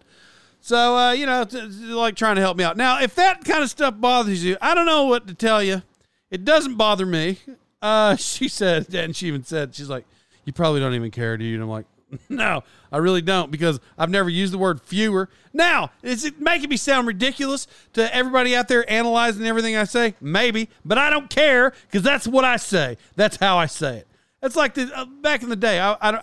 So, 0.61 0.97
uh, 0.97 1.13
you 1.13 1.27
know, 1.27 1.45
t- 1.45 1.59
t- 1.59 1.67
like 1.67 2.17
trying 2.17 2.37
to 2.37 2.43
help 2.43 2.57
me 2.57 2.65
out. 2.65 2.77
Now, 2.77 3.01
if 3.01 3.15
that 3.15 3.45
kind 3.45 3.63
of 3.63 3.71
stuff 3.71 3.95
bothers 3.99 4.45
you, 4.45 4.57
I 4.61 4.75
don't 4.75 4.87
know 4.87 5.05
what 5.07 5.27
to 5.29 5.35
tell 5.35 5.63
you. 5.63 5.83
It 6.31 6.45
doesn't 6.45 6.77
bother 6.77 7.07
me. 7.07 7.39
Uh, 7.81 8.17
she 8.17 8.49
said, 8.49 8.95
and 8.95 9.17
she 9.17 9.27
even 9.27 9.43
said, 9.43 9.75
she's 9.75 9.89
like, 9.89 10.05
you 10.45 10.53
probably 10.53 10.81
don't 10.81 10.95
even 10.95 11.11
care, 11.11 11.37
do 11.37 11.45
you? 11.45 11.55
And 11.55 11.63
I'm 11.63 11.71
like, 11.71 11.87
no, 12.29 12.63
I 12.91 12.99
really 12.99 13.23
don't 13.23 13.51
because 13.51 13.81
I've 13.99 14.11
never 14.11 14.29
used 14.29 14.53
the 14.53 14.59
word 14.59 14.81
fewer. 14.81 15.29
Now, 15.53 15.91
is 16.03 16.25
it 16.25 16.41
making 16.41 16.71
me 16.71 16.77
sound 16.77 17.07
ridiculous 17.07 17.67
to 17.95 18.15
everybody 18.15 18.55
out 18.55 18.69
there 18.69 18.89
analyzing 18.91 19.47
everything 19.47 19.77
I 19.77 19.85
say? 19.85 20.15
Maybe, 20.21 20.69
but 20.85 20.99
I 20.99 21.11
don't 21.11 21.31
care 21.31 21.73
because 21.87 22.03
that's 22.03 22.27
what 22.27 22.45
I 22.45 22.57
say. 22.57 22.97
That's 23.17 23.37
how 23.37 23.59
I 23.59 23.67
say 23.67 23.99
it. 23.99 24.07
It's 24.43 24.57
like 24.57 24.75
the 24.75 24.91
uh, 24.95 25.05
back 25.05 25.43
in 25.43 25.49
the 25.49 25.57
day. 25.57 25.79
I 25.79 25.97
I, 26.01 26.23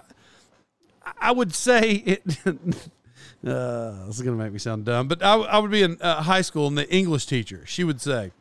I 1.19 1.32
would 1.32 1.54
say 1.54 1.91
it. 1.91 2.21
uh, 2.45 4.06
this 4.06 4.15
is 4.15 4.21
gonna 4.21 4.38
make 4.38 4.52
me 4.52 4.60
sound 4.60 4.86
dumb, 4.86 5.08
but 5.08 5.23
I, 5.23 5.36
I 5.36 5.60
would 5.60 5.71
be 5.71 5.84
in 5.84 5.97
uh, 6.02 6.23
high 6.23 6.41
school 6.41 6.67
and 6.67 6.78
the 6.78 6.91
English 6.93 7.26
teacher. 7.26 7.63
She 7.65 7.84
would 7.84 8.02
say, 8.02 8.32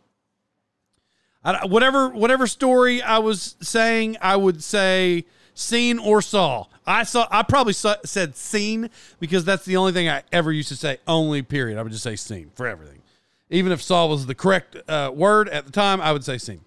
I, 1.44 1.66
whatever 1.66 2.08
whatever 2.08 2.46
story 2.46 3.02
I 3.02 3.18
was 3.18 3.56
saying, 3.60 4.16
I 4.20 4.36
would 4.36 4.62
say 4.64 5.26
seen 5.56 5.98
or 5.98 6.22
saw. 6.22 6.66
I 6.86 7.02
saw. 7.02 7.26
I 7.30 7.42
probably 7.42 7.72
saw, 7.72 7.96
said 8.04 8.36
seen 8.36 8.90
because 9.18 9.44
that's 9.44 9.64
the 9.64 9.76
only 9.76 9.92
thing 9.92 10.08
I 10.08 10.22
ever 10.30 10.52
used 10.52 10.68
to 10.68 10.76
say. 10.76 10.98
Only 11.08 11.42
period. 11.42 11.78
I 11.78 11.82
would 11.82 11.90
just 11.90 12.04
say 12.04 12.14
seen 12.14 12.50
for 12.54 12.66
everything. 12.68 13.02
Even 13.50 13.72
if 13.72 13.82
saw 13.82 14.06
was 14.06 14.26
the 14.26 14.34
correct 14.34 14.76
uh, 14.88 15.10
word 15.12 15.48
at 15.48 15.64
the 15.66 15.72
time, 15.72 16.00
I 16.00 16.12
would 16.12 16.24
say 16.24 16.38
seen. 16.38 16.60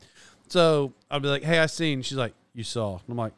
So 0.47 0.93
I'd 1.09 1.21
be 1.21 1.29
like, 1.29 1.43
"Hey, 1.43 1.59
I 1.59 1.67
seen." 1.67 2.01
She's 2.01 2.17
like, 2.17 2.33
you 2.53 2.63
saw. 2.63 2.99
I'm 3.07 3.17
like, 3.17 3.33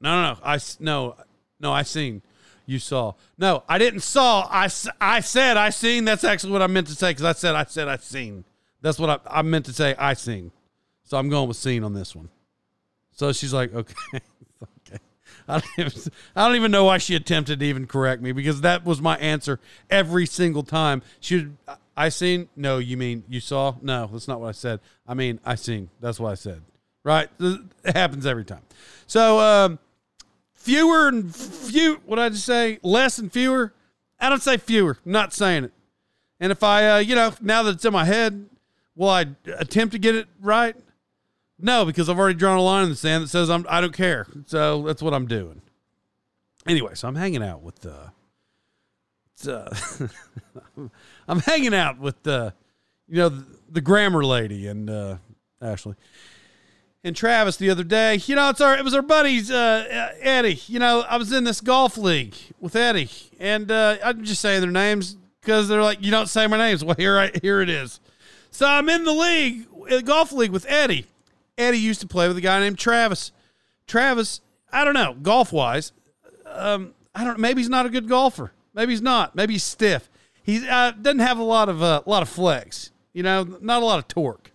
no, 0.00 0.22
no, 0.22 0.32
no. 0.34 0.38
I, 0.44 0.58
no, 0.78 1.16
no, 1.60 1.72
I 1.72 1.82
seen. 1.82 2.22
You 2.66 2.78
saw. 2.78 3.14
No, 3.38 3.62
I 3.66 3.78
didn't 3.78 4.00
saw. 4.00 4.46
I, 4.50 4.68
I 5.00 5.20
said 5.20 5.56
I 5.56 5.70
seen. 5.70 6.04
That's 6.04 6.22
actually 6.22 6.52
what 6.52 6.60
I 6.60 6.66
meant 6.66 6.86
to 6.88 6.94
say 6.94 7.10
because 7.10 7.24
I 7.24 7.32
said 7.32 7.54
I 7.54 7.64
said 7.64 7.88
I 7.88 7.96
seen. 7.96 8.44
That's 8.82 8.98
what 8.98 9.08
I, 9.08 9.38
I 9.38 9.42
meant 9.42 9.64
to 9.66 9.72
say. 9.72 9.94
I 9.94 10.12
seen. 10.12 10.52
So 11.04 11.16
I'm 11.16 11.30
going 11.30 11.48
with 11.48 11.56
seen 11.56 11.82
on 11.82 11.94
this 11.94 12.14
one. 12.14 12.28
So 13.12 13.32
she's 13.32 13.54
like, 13.54 13.72
okay. 13.74 13.94
I 15.48 15.60
don't, 16.36 16.56
even, 16.56 16.70
know 16.70 16.84
why 16.84 16.98
she 16.98 17.14
attempted 17.14 17.60
to 17.60 17.66
even 17.66 17.86
correct 17.86 18.20
me 18.20 18.32
because 18.32 18.60
that 18.60 18.84
was 18.84 19.00
my 19.00 19.16
answer 19.16 19.58
every 19.88 20.26
single 20.26 20.62
time. 20.62 21.02
She, 21.20 21.48
I 21.96 22.10
seen. 22.10 22.48
No, 22.54 22.78
you 22.78 22.96
mean 22.96 23.24
you 23.28 23.40
saw? 23.40 23.74
No, 23.80 24.08
that's 24.12 24.28
not 24.28 24.40
what 24.40 24.48
I 24.48 24.52
said. 24.52 24.80
I 25.06 25.14
mean 25.14 25.40
I 25.44 25.54
seen. 25.54 25.88
That's 26.00 26.20
what 26.20 26.30
I 26.30 26.34
said. 26.34 26.62
Right? 27.02 27.28
It 27.40 27.96
happens 27.96 28.26
every 28.26 28.44
time. 28.44 28.62
So 29.06 29.38
um, 29.38 29.78
fewer 30.52 31.08
and 31.08 31.34
few. 31.34 32.00
What 32.04 32.18
I 32.18 32.28
just 32.28 32.44
say? 32.44 32.78
Less 32.82 33.18
and 33.18 33.32
fewer. 33.32 33.72
I 34.20 34.28
don't 34.28 34.42
say 34.42 34.58
fewer. 34.58 34.98
I'm 35.06 35.12
not 35.12 35.32
saying 35.32 35.64
it. 35.64 35.72
And 36.40 36.52
if 36.52 36.62
I, 36.62 36.90
uh, 36.90 36.98
you 36.98 37.14
know, 37.14 37.32
now 37.40 37.62
that 37.62 37.76
it's 37.76 37.84
in 37.84 37.92
my 37.92 38.04
head, 38.04 38.48
will 38.94 39.08
I 39.08 39.26
attempt 39.58 39.92
to 39.92 39.98
get 39.98 40.14
it 40.14 40.28
right? 40.40 40.76
No, 41.60 41.84
because 41.84 42.08
I've 42.08 42.18
already 42.18 42.38
drawn 42.38 42.56
a 42.56 42.62
line 42.62 42.84
in 42.84 42.90
the 42.90 42.96
sand 42.96 43.24
that 43.24 43.28
says 43.28 43.50
I'm 43.50 43.66
I 43.68 43.80
don't 43.80 43.92
care. 43.92 44.26
So 44.46 44.82
that's 44.82 45.02
what 45.02 45.12
I'm 45.12 45.26
doing. 45.26 45.60
Anyway, 46.66 46.94
so 46.94 47.08
I'm 47.08 47.16
hanging 47.16 47.42
out 47.42 47.62
with 47.62 47.84
uh, 47.84 48.10
uh 49.50 49.70
I'm 51.28 51.40
hanging 51.40 51.74
out 51.74 51.98
with 51.98 52.26
uh 52.26 52.50
you 53.08 53.16
know 53.16 53.28
the, 53.28 53.46
the 53.70 53.80
grammar 53.80 54.24
lady 54.24 54.66
and 54.66 54.88
uh 54.88 55.16
Ashley 55.60 55.96
and 57.02 57.16
Travis 57.16 57.56
the 57.56 57.70
other 57.70 57.84
day. 57.84 58.16
You 58.26 58.36
know, 58.36 58.50
it's 58.50 58.60
our 58.60 58.76
it 58.76 58.84
was 58.84 58.94
our 58.94 59.02
buddies 59.02 59.50
uh 59.50 60.12
Eddie. 60.20 60.60
You 60.66 60.78
know, 60.78 61.00
I 61.08 61.16
was 61.16 61.32
in 61.32 61.42
this 61.42 61.60
golf 61.60 61.96
league 61.98 62.36
with 62.60 62.76
Eddie 62.76 63.10
and 63.40 63.70
uh 63.70 63.96
I'm 64.04 64.24
just 64.24 64.40
saying 64.40 64.60
their 64.60 64.70
names 64.70 65.16
because 65.40 65.66
they're 65.66 65.82
like 65.82 66.02
you 66.02 66.12
don't 66.12 66.28
say 66.28 66.46
my 66.46 66.56
names. 66.56 66.84
Well, 66.88 66.96
here 66.96 67.18
I 67.18 67.32
here 67.42 67.60
it 67.60 67.68
is. 67.68 67.98
So 68.50 68.66
I'm 68.66 68.88
in 68.88 69.04
the 69.04 69.12
league, 69.12 69.66
the 69.88 70.02
golf 70.02 70.32
league 70.32 70.52
with 70.52 70.64
Eddie 70.68 71.06
Eddie 71.58 71.78
used 71.78 72.00
to 72.00 72.06
play 72.06 72.28
with 72.28 72.38
a 72.38 72.40
guy 72.40 72.60
named 72.60 72.78
Travis. 72.78 73.32
Travis, 73.86 74.40
I 74.72 74.84
don't 74.84 74.94
know, 74.94 75.14
golf 75.20 75.52
wise, 75.52 75.92
um, 76.46 76.94
I 77.14 77.24
don't. 77.24 77.38
Maybe 77.38 77.60
he's 77.60 77.68
not 77.68 77.86
a 77.86 77.90
good 77.90 78.08
golfer. 78.08 78.52
Maybe 78.74 78.92
he's 78.92 79.02
not. 79.02 79.34
Maybe 79.34 79.54
he's 79.54 79.64
stiff. 79.64 80.08
He 80.42 80.66
uh, 80.68 80.92
doesn't 80.92 81.18
have 81.18 81.38
a 81.38 81.42
lot 81.42 81.68
of 81.68 81.82
a 81.82 81.84
uh, 81.84 82.00
lot 82.06 82.22
of 82.22 82.28
flex. 82.28 82.92
You 83.12 83.22
know, 83.22 83.42
not 83.60 83.82
a 83.82 83.84
lot 83.84 83.98
of 83.98 84.08
torque. 84.08 84.52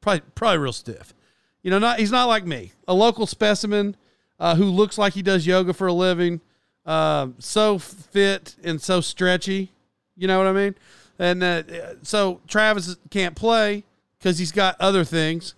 Probably 0.00 0.22
probably 0.34 0.58
real 0.58 0.72
stiff. 0.72 1.14
You 1.62 1.70
know, 1.70 1.78
not 1.78 1.98
he's 1.98 2.10
not 2.10 2.26
like 2.26 2.46
me, 2.46 2.72
a 2.88 2.94
local 2.94 3.26
specimen 3.26 3.96
uh, 4.40 4.54
who 4.54 4.64
looks 4.64 4.98
like 4.98 5.12
he 5.12 5.22
does 5.22 5.46
yoga 5.46 5.74
for 5.74 5.88
a 5.88 5.92
living, 5.92 6.40
uh, 6.84 7.28
so 7.38 7.78
fit 7.78 8.56
and 8.64 8.80
so 8.80 9.00
stretchy. 9.00 9.72
You 10.16 10.28
know 10.28 10.38
what 10.38 10.46
I 10.46 10.52
mean? 10.52 10.74
And 11.18 11.42
uh, 11.42 11.62
so 12.02 12.40
Travis 12.46 12.96
can't 13.10 13.34
play 13.34 13.84
because 14.18 14.38
he's 14.38 14.52
got 14.52 14.76
other 14.80 15.04
things. 15.04 15.54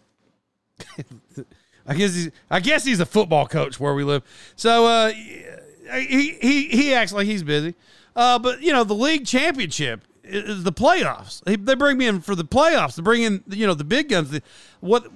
I 1.86 1.94
guess 1.94 2.14
he's 2.14 2.30
I 2.50 2.60
guess 2.60 2.84
he's 2.84 3.00
a 3.00 3.06
football 3.06 3.46
coach 3.46 3.80
where 3.80 3.94
we 3.94 4.04
live. 4.04 4.22
So 4.56 4.86
uh, 4.86 5.10
he 5.10 6.36
he 6.40 6.68
he 6.68 6.94
acts 6.94 7.12
like 7.12 7.26
he's 7.26 7.42
busy. 7.42 7.74
Uh, 8.14 8.38
but 8.38 8.60
you 8.60 8.72
know 8.72 8.84
the 8.84 8.94
league 8.94 9.26
championship 9.26 10.02
is 10.24 10.64
the 10.64 10.72
playoffs. 10.72 11.42
They, 11.44 11.74
bring 11.74 11.96
me 11.96 12.06
in 12.06 12.20
for 12.20 12.34
the 12.34 12.44
playoffs. 12.44 12.96
They 12.96 13.02
bring 13.02 13.22
in 13.22 13.42
you 13.48 13.66
know 13.66 13.74
the 13.74 13.84
big 13.84 14.10
guns. 14.10 14.38
What 14.80 15.06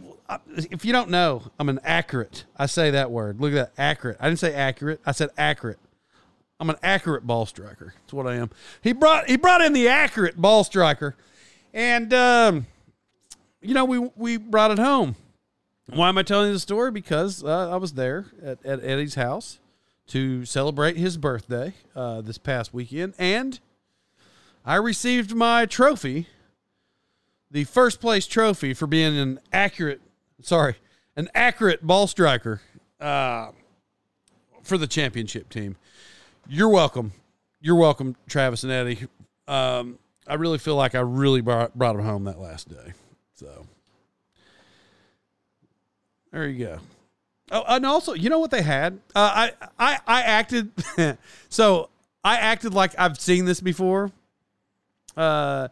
if 0.57 0.85
you 0.85 0.93
don't 0.93 1.11
know? 1.11 1.43
I'm 1.59 1.69
an 1.69 1.81
accurate. 1.85 2.45
I 2.57 2.67
say 2.67 2.91
that 2.91 3.11
word. 3.11 3.41
Look 3.41 3.53
at 3.53 3.77
that 3.77 3.83
accurate. 3.83 4.17
I 4.21 4.29
didn't 4.29 4.39
say 4.39 4.55
accurate. 4.55 5.01
I 5.05 5.13
said 5.13 5.31
accurate. 5.37 5.79
I'm 6.59 6.71
an 6.71 6.77
accurate 6.83 7.27
ball 7.27 7.45
striker. 7.45 7.93
That's 8.01 8.13
what 8.13 8.27
I 8.27 8.37
am. 8.37 8.51
He 8.83 8.93
brought 8.93 9.29
he 9.29 9.37
brought 9.37 9.63
in 9.63 9.73
the 9.73 9.89
accurate 9.89 10.37
ball 10.37 10.65
striker, 10.65 11.17
and 11.75 12.15
um, 12.15 12.67
you 13.61 13.75
know 13.75 13.85
we 13.85 13.99
we 14.17 14.37
brought 14.37 14.71
it 14.71 14.79
home. 14.79 15.17
Why 15.95 16.09
am 16.09 16.17
I 16.17 16.23
telling 16.23 16.47
you 16.47 16.53
the 16.55 16.59
story? 16.59 16.91
Because 16.91 17.45
uh, 17.45 17.71
I 17.71 17.77
was 17.77 17.93
there 17.93 18.25
at, 18.43 18.65
at, 18.65 18.83
Eddie's 18.83 19.15
house 19.15 19.59
to 20.07 20.47
celebrate 20.47 20.97
his 20.97 21.19
birthday 21.19 21.75
uh, 21.95 22.23
this 22.23 22.39
past 22.39 22.73
weekend, 22.73 23.13
and 23.19 23.61
I 24.65 24.77
received 24.77 25.35
my 25.35 25.67
trophy, 25.67 26.29
the 27.51 27.65
first 27.65 28.01
place 28.01 28.27
trophy 28.27 28.73
for 28.73 28.87
being 28.87 29.19
an 29.19 29.39
accurate, 29.53 30.01
sorry, 30.41 30.77
an 31.15 31.29
accurate 31.35 31.87
ball 31.87 32.07
striker 32.07 32.63
uh, 32.99 33.51
for 34.63 34.79
the 34.79 34.87
championship 34.87 35.51
team. 35.51 35.77
You're 36.49 36.71
welcome. 36.71 37.13
You're 37.61 37.77
welcome, 37.77 38.17
Travis 38.31 38.63
and 38.63 38.73
Eddie. 38.73 39.09
Um, 39.47 39.99
I 40.27 40.35
really 40.35 40.59
feel 40.59 40.77
like 40.77 40.95
I 40.95 41.01
really 41.01 41.43
brought, 41.43 41.77
brought 41.77 41.97
them 41.97 42.05
home 42.07 42.25
that 42.25 42.39
last 42.39 42.71
day. 42.71 42.95
So 43.35 43.67
there 46.33 46.49
you 46.49 46.67
go. 46.67 46.79
Oh, 47.51 47.65
and 47.69 47.85
also, 47.85 48.15
you 48.15 48.31
know 48.31 48.39
what 48.39 48.51
they 48.51 48.63
had? 48.63 48.95
Uh, 49.15 49.51
I 49.51 49.69
I 49.79 49.99
I 50.07 50.23
acted 50.23 50.71
so 51.49 51.91
I 52.25 52.37
acted 52.37 52.73
like 52.73 52.99
I've 52.99 53.21
seen 53.21 53.45
this 53.45 53.61
before. 53.61 54.11
Uh, 55.17 55.69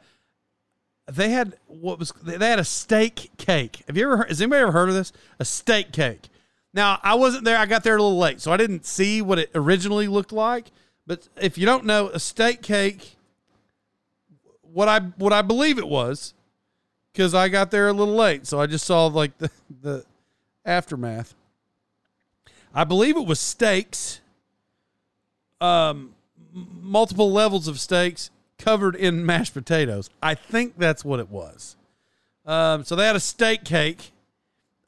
they 1.10 1.30
had 1.30 1.56
what 1.66 1.98
was 1.98 2.12
they 2.22 2.48
had 2.48 2.58
a 2.58 2.64
steak 2.64 3.30
cake. 3.38 3.82
Have 3.86 3.96
you 3.96 4.04
ever 4.04 4.18
heard, 4.18 4.28
has 4.28 4.40
anybody 4.40 4.62
ever 4.62 4.72
heard 4.72 4.88
of 4.88 4.94
this? 4.94 5.12
A 5.38 5.44
steak 5.44 5.92
cake. 5.92 6.28
Now 6.74 7.00
I 7.02 7.14
wasn't 7.14 7.44
there. 7.44 7.56
I 7.56 7.66
got 7.66 7.82
there 7.82 7.96
a 7.96 8.02
little 8.02 8.18
late, 8.18 8.40
so 8.40 8.52
I 8.52 8.56
didn't 8.56 8.84
see 8.84 9.22
what 9.22 9.38
it 9.38 9.50
originally 9.54 10.06
looked 10.06 10.32
like. 10.32 10.66
But 11.06 11.28
if 11.40 11.56
you 11.58 11.66
don't 11.66 11.84
know, 11.84 12.08
a 12.08 12.20
steak 12.20 12.62
cake, 12.62 13.16
what 14.60 14.88
I 14.88 15.00
what 15.00 15.32
I 15.32 15.42
believe 15.42 15.78
it 15.78 15.88
was, 15.88 16.34
because 17.12 17.34
I 17.34 17.48
got 17.48 17.70
there 17.70 17.88
a 17.88 17.92
little 17.92 18.14
late, 18.14 18.46
so 18.46 18.60
I 18.60 18.66
just 18.66 18.84
saw 18.84 19.06
like 19.06 19.36
the 19.38 19.50
the 19.82 20.04
aftermath. 20.64 21.34
I 22.74 22.84
believe 22.84 23.16
it 23.16 23.26
was 23.26 23.40
steaks, 23.40 24.20
um, 25.60 26.14
multiple 26.52 27.32
levels 27.32 27.68
of 27.68 27.80
steaks 27.80 28.30
covered 28.58 28.94
in 28.94 29.24
mashed 29.26 29.54
potatoes. 29.54 30.10
I 30.22 30.34
think 30.34 30.74
that's 30.78 31.04
what 31.04 31.18
it 31.20 31.30
was. 31.30 31.76
Um, 32.46 32.84
so 32.84 32.96
they 32.96 33.06
had 33.06 33.16
a 33.16 33.20
steak 33.20 33.64
cake. 33.64 34.12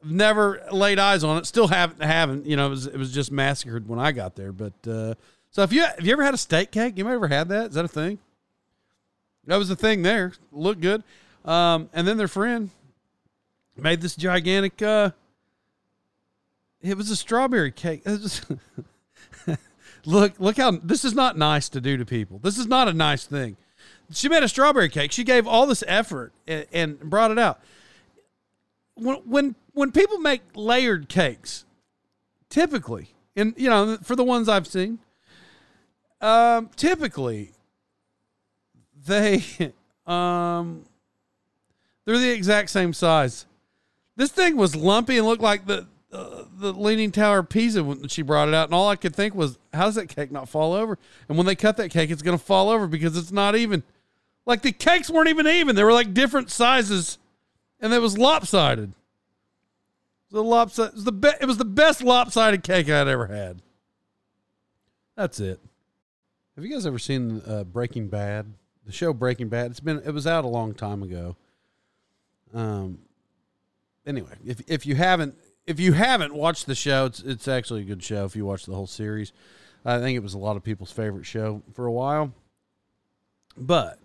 Never 0.04 0.62
laid 0.72 0.98
eyes 0.98 1.22
on 1.22 1.38
it. 1.38 1.46
Still 1.46 1.68
haven't 1.68 2.02
haven't. 2.02 2.46
You 2.46 2.56
know, 2.56 2.66
it 2.66 2.70
was 2.70 2.86
it 2.86 2.96
was 2.96 3.12
just 3.12 3.30
massacred 3.30 3.88
when 3.88 4.00
I 4.00 4.10
got 4.10 4.34
there. 4.34 4.50
But 4.52 4.72
uh, 4.86 5.14
so 5.50 5.62
if 5.62 5.72
you 5.72 5.82
have 5.82 6.04
you 6.04 6.12
ever 6.12 6.24
had 6.24 6.34
a 6.34 6.38
steak 6.38 6.72
cake? 6.72 6.98
You 6.98 7.08
ever 7.08 7.28
had 7.28 7.48
that? 7.50 7.68
Is 7.68 7.74
that 7.74 7.84
a 7.84 7.88
thing? 7.88 8.18
That 9.46 9.56
was 9.56 9.70
a 9.70 9.76
thing 9.76 10.02
there. 10.02 10.32
Looked 10.50 10.80
good. 10.80 11.04
Um, 11.44 11.88
and 11.92 12.06
then 12.06 12.16
their 12.16 12.28
friend 12.28 12.70
made 13.76 14.00
this 14.00 14.16
gigantic 14.16 14.80
uh, 14.82 15.10
it 16.82 16.96
was 16.96 17.10
a 17.10 17.16
strawberry 17.16 17.70
cake. 17.70 18.02
look, 20.04 20.34
look 20.38 20.56
how 20.56 20.72
this 20.72 21.04
is 21.04 21.14
not 21.14 21.38
nice 21.38 21.68
to 21.70 21.80
do 21.80 21.96
to 21.96 22.04
people. 22.04 22.38
This 22.38 22.58
is 22.58 22.66
not 22.66 22.88
a 22.88 22.92
nice 22.92 23.24
thing. 23.24 23.56
She 24.12 24.28
made 24.28 24.42
a 24.42 24.48
strawberry 24.48 24.88
cake. 24.88 25.12
She 25.12 25.24
gave 25.24 25.46
all 25.46 25.66
this 25.66 25.82
effort 25.86 26.32
and, 26.46 26.66
and 26.72 27.00
brought 27.00 27.30
it 27.30 27.38
out. 27.38 27.60
When 28.94 29.16
when 29.24 29.54
when 29.72 29.92
people 29.92 30.18
make 30.18 30.42
layered 30.54 31.08
cakes, 31.08 31.64
typically, 32.50 33.14
and 33.36 33.54
you 33.56 33.70
know, 33.70 33.96
for 34.02 34.16
the 34.16 34.24
ones 34.24 34.48
I've 34.48 34.66
seen, 34.66 34.98
um, 36.20 36.68
typically 36.76 37.52
they 39.06 39.42
um 40.06 40.84
they're 42.04 42.18
the 42.18 42.30
exact 42.30 42.70
same 42.70 42.92
size. 42.92 43.46
This 44.16 44.30
thing 44.30 44.56
was 44.56 44.76
lumpy 44.76 45.16
and 45.16 45.26
looked 45.26 45.42
like 45.42 45.66
the 45.66 45.86
the 46.12 46.74
Leaning 46.74 47.10
Tower 47.10 47.38
of 47.38 47.48
Pisa 47.48 47.82
when 47.82 48.06
she 48.08 48.20
brought 48.20 48.48
it 48.48 48.54
out, 48.54 48.68
and 48.68 48.74
all 48.74 48.88
I 48.88 48.96
could 48.96 49.16
think 49.16 49.34
was, 49.34 49.58
how 49.72 49.86
does 49.86 49.94
that 49.94 50.10
cake 50.10 50.30
not 50.30 50.48
fall 50.48 50.74
over? 50.74 50.98
And 51.28 51.38
when 51.38 51.46
they 51.46 51.56
cut 51.56 51.78
that 51.78 51.90
cake, 51.90 52.10
it's 52.10 52.22
going 52.22 52.36
to 52.36 52.44
fall 52.44 52.68
over 52.68 52.86
because 52.86 53.16
it's 53.16 53.32
not 53.32 53.56
even. 53.56 53.82
Like 54.44 54.62
the 54.62 54.72
cakes 54.72 55.08
weren't 55.08 55.28
even 55.28 55.46
even; 55.46 55.76
they 55.76 55.84
were 55.84 55.92
like 55.92 56.12
different 56.12 56.50
sizes, 56.50 57.18
and 57.80 57.92
it 57.92 58.00
was 58.00 58.18
lopsided. 58.18 58.92
The 60.30 60.42
lopsided, 60.42 60.92
it 60.92 60.94
was 60.96 61.04
the 61.04 61.36
it 61.40 61.46
was 61.46 61.58
the 61.58 61.64
best 61.64 62.02
lopsided 62.02 62.62
cake 62.64 62.90
I'd 62.90 63.06
ever 63.08 63.28
had. 63.28 63.62
That's 65.16 65.38
it. 65.38 65.60
Have 66.56 66.64
you 66.64 66.72
guys 66.72 66.86
ever 66.86 66.98
seen 66.98 67.40
uh, 67.46 67.64
Breaking 67.64 68.08
Bad? 68.08 68.52
The 68.84 68.92
show 68.92 69.12
Breaking 69.12 69.48
Bad. 69.48 69.70
It's 69.70 69.80
been 69.80 70.02
it 70.04 70.10
was 70.10 70.26
out 70.26 70.44
a 70.44 70.48
long 70.48 70.74
time 70.74 71.02
ago. 71.02 71.36
Um. 72.52 72.98
Anyway, 74.04 74.34
if 74.44 74.60
if 74.66 74.84
you 74.84 74.96
haven't 74.96 75.36
if 75.66 75.78
you 75.78 75.92
haven't 75.92 76.34
watched 76.34 76.66
the 76.66 76.74
show, 76.74 77.06
it's 77.06 77.20
it's 77.20 77.48
actually 77.48 77.82
a 77.82 77.84
good 77.84 78.02
show. 78.02 78.24
If 78.24 78.36
you 78.36 78.44
watch 78.44 78.66
the 78.66 78.74
whole 78.74 78.86
series, 78.86 79.32
I 79.84 79.98
think 79.98 80.16
it 80.16 80.22
was 80.22 80.34
a 80.34 80.38
lot 80.38 80.56
of 80.56 80.62
people's 80.62 80.92
favorite 80.92 81.26
show 81.26 81.62
for 81.74 81.86
a 81.86 81.92
while. 81.92 82.32
But 83.56 83.98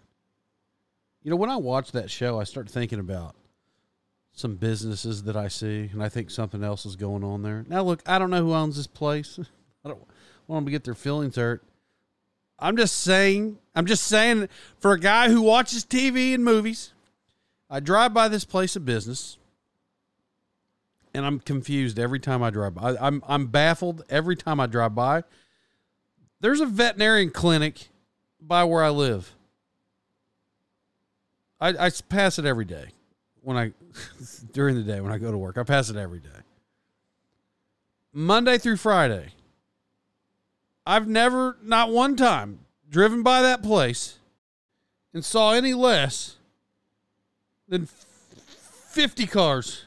you 1.24 1.32
know, 1.32 1.38
when 1.38 1.50
I 1.50 1.58
watch 1.58 1.92
that 1.92 2.12
show, 2.12 2.40
I 2.40 2.44
start 2.44 2.70
thinking 2.70 3.00
about 3.00 3.36
some 4.32 4.56
businesses 4.56 5.24
that 5.24 5.36
I 5.36 5.48
see, 5.48 5.90
and 5.92 6.04
I 6.04 6.10
think 6.10 6.30
something 6.30 6.64
else 6.64 6.86
is 6.86 6.96
going 6.96 7.24
on 7.24 7.42
there. 7.42 7.66
Now, 7.68 7.82
look, 7.82 8.04
I 8.06 8.20
don't 8.20 8.30
know 8.30 8.44
who 8.44 8.54
owns 8.54 8.78
this 8.78 8.88
place. 8.88 9.40
I 9.86 9.90
don't 9.90 10.00
want 10.48 10.60
them 10.60 10.66
to 10.66 10.72
get 10.72 10.84
their 10.84 10.94
feelings 10.94 11.36
hurt. 11.36 11.64
I'm 12.60 12.78
just 12.78 12.98
saying. 13.00 13.58
I'm 13.76 13.86
just 13.86 14.04
saying. 14.04 14.50
For 14.80 14.92
a 14.94 15.00
guy 15.00 15.30
who 15.30 15.42
watches 15.42 15.86
TV 15.86 16.34
and 16.34 16.44
movies, 16.44 16.94
I 17.70 17.80
drive 17.80 18.14
by 18.14 18.28
this 18.28 18.46
place 18.46 18.76
of 18.76 18.86
business 18.86 19.38
and 21.18 21.26
I'm 21.26 21.40
confused 21.40 21.98
every 21.98 22.20
time 22.20 22.44
I 22.44 22.52
drive 22.52 22.76
by. 22.76 22.92
I, 22.92 23.08
I'm 23.08 23.24
I'm 23.28 23.48
baffled 23.48 24.04
every 24.10 24.36
time 24.36 24.60
I 24.60 24.68
drive 24.68 24.94
by. 24.96 25.24
There's 26.40 26.62
a 26.62 26.66
veterinarian 26.66 27.32
clinic 27.32 27.88
by 28.40 28.64
where 28.64 28.84
I 28.84 28.90
live. 28.90 29.34
I, 31.60 31.70
I 31.70 31.92
pass 32.08 32.38
it 32.38 32.46
every 32.46 32.66
day 32.66 32.90
when 33.42 33.58
I 33.58 33.74
during 34.54 34.76
the 34.76 34.84
day 34.84 35.02
when 35.02 35.12
I 35.12 35.18
go 35.18 35.32
to 35.32 35.38
work. 35.38 35.58
I 35.58 35.64
pass 35.64 35.90
it 35.90 35.96
every 35.98 36.20
day. 36.20 36.30
Monday 38.14 38.60
through 38.60 38.78
Friday. 38.78 39.30
I've 40.86 41.08
never, 41.08 41.58
not 41.62 41.90
one 41.92 42.16
time, 42.16 42.60
driven 42.90 43.22
by 43.22 43.42
that 43.42 43.62
place 43.62 44.20
and 45.14 45.26
saw 45.26 45.52
any 45.52 45.74
less 45.74 46.38
than 47.68 47.88
50 47.88 49.28
cars. 49.28 49.87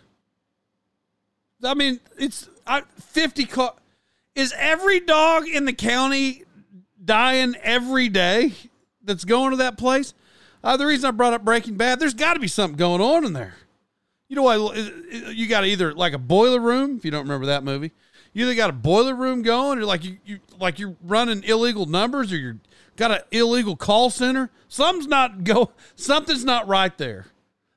I 1.62 1.74
mean, 1.74 2.00
it's 2.18 2.48
I, 2.66 2.82
50 3.00 3.44
car. 3.46 3.74
Is 4.34 4.54
every 4.56 5.00
dog 5.00 5.48
in 5.48 5.64
the 5.64 5.72
county 5.72 6.44
dying 7.04 7.56
every 7.62 8.08
day 8.08 8.52
that's 9.02 9.24
going 9.24 9.50
to 9.50 9.56
that 9.56 9.76
place? 9.76 10.14
Uh, 10.62 10.76
the 10.76 10.86
reason 10.86 11.08
I 11.08 11.10
brought 11.10 11.32
up 11.32 11.44
Breaking 11.44 11.76
Bad, 11.76 12.00
there's 12.00 12.14
got 12.14 12.34
to 12.34 12.40
be 12.40 12.48
something 12.48 12.76
going 12.76 13.00
on 13.00 13.24
in 13.24 13.32
there. 13.32 13.54
You 14.28 14.36
know 14.36 14.42
what? 14.42 14.76
You 15.34 15.48
got 15.48 15.64
either 15.64 15.92
like 15.92 16.12
a 16.12 16.18
boiler 16.18 16.60
room, 16.60 16.96
if 16.96 17.04
you 17.04 17.10
don't 17.10 17.22
remember 17.22 17.46
that 17.46 17.64
movie. 17.64 17.90
You 18.32 18.44
either 18.44 18.54
got 18.54 18.70
a 18.70 18.74
boiler 18.74 19.14
room 19.14 19.42
going, 19.42 19.78
or 19.80 19.84
like 19.84 20.04
you, 20.04 20.18
you 20.24 20.38
like 20.60 20.78
you're 20.78 20.94
running 21.02 21.42
illegal 21.42 21.86
numbers, 21.86 22.32
or 22.32 22.36
you're 22.36 22.58
got 22.94 23.10
an 23.10 23.20
illegal 23.32 23.74
call 23.74 24.08
center. 24.08 24.50
Something's 24.68 25.08
not 25.08 25.42
go. 25.42 25.72
Something's 25.96 26.44
not 26.44 26.68
right 26.68 26.96
there. 26.96 27.26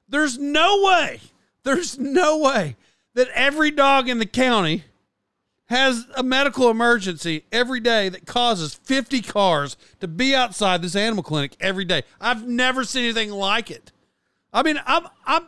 There's 0.08 0.38
no 0.38 0.84
way. 0.84 1.22
There's 1.64 1.98
no 1.98 2.38
way 2.38 2.76
that 3.14 3.28
every 3.34 3.72
dog 3.72 4.10
in 4.10 4.20
the 4.20 4.26
county 4.26 4.84
has 5.68 6.06
a 6.16 6.24
medical 6.24 6.70
emergency 6.70 7.46
every 7.52 7.80
day 7.80 8.10
that 8.10 8.26
causes 8.26 8.74
50 8.74 9.22
cars 9.22 9.78
to 10.00 10.08
be 10.08 10.36
outside 10.36 10.82
this 10.82 10.96
animal 10.96 11.24
clinic 11.24 11.56
every 11.60 11.86
day. 11.86 12.04
I've 12.20 12.48
never 12.48 12.84
seen 12.84 13.06
anything 13.06 13.32
like 13.32 13.72
it. 13.72 13.92
I 14.52 14.62
mean, 14.62 14.80
I'm 14.86 15.08
I'm 15.26 15.48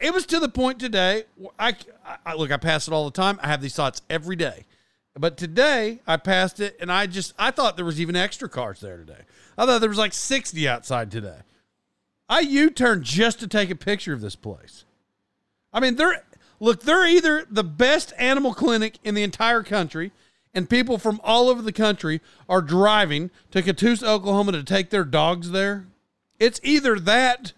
it 0.00 0.14
was 0.14 0.26
to 0.26 0.38
the 0.38 0.48
point 0.48 0.78
today. 0.78 1.24
I, 1.58 1.74
I 2.24 2.34
look, 2.34 2.52
I 2.52 2.56
pass 2.56 2.86
it 2.86 2.94
all 2.94 3.04
the 3.04 3.10
time. 3.10 3.40
I 3.42 3.48
have 3.48 3.60
these 3.60 3.74
thoughts 3.74 4.00
every 4.08 4.36
day. 4.36 4.64
But 5.18 5.36
today 5.36 6.00
I 6.06 6.16
passed 6.16 6.60
it 6.60 6.76
and 6.80 6.92
I 6.92 7.06
just 7.06 7.34
I 7.38 7.50
thought 7.50 7.74
there 7.74 7.84
was 7.84 8.00
even 8.00 8.14
extra 8.14 8.48
cars 8.48 8.80
there 8.80 8.96
today. 8.96 9.22
I 9.56 9.66
thought 9.66 9.80
there 9.80 9.88
was 9.88 9.98
like 9.98 10.12
60 10.12 10.68
outside 10.68 11.10
today. 11.10 11.40
I 12.28 12.40
U-turned 12.40 13.02
just 13.04 13.40
to 13.40 13.48
take 13.48 13.70
a 13.70 13.74
picture 13.74 14.12
of 14.12 14.20
this 14.20 14.36
place. 14.36 14.84
I 15.72 15.80
mean, 15.80 15.96
they're 15.96 16.22
look, 16.60 16.82
they're 16.82 17.06
either 17.06 17.46
the 17.50 17.64
best 17.64 18.12
animal 18.18 18.54
clinic 18.54 18.98
in 19.04 19.14
the 19.14 19.22
entire 19.22 19.62
country, 19.62 20.12
and 20.54 20.68
people 20.68 20.98
from 20.98 21.20
all 21.22 21.48
over 21.48 21.62
the 21.62 21.72
country 21.72 22.20
are 22.48 22.62
driving 22.62 23.30
to 23.50 23.62
Catoosa, 23.62 24.04
Oklahoma 24.06 24.52
to 24.52 24.62
take 24.62 24.90
their 24.90 25.04
dogs 25.04 25.50
there. 25.50 25.86
It's 26.38 26.60
either 26.62 26.98
that 27.00 27.52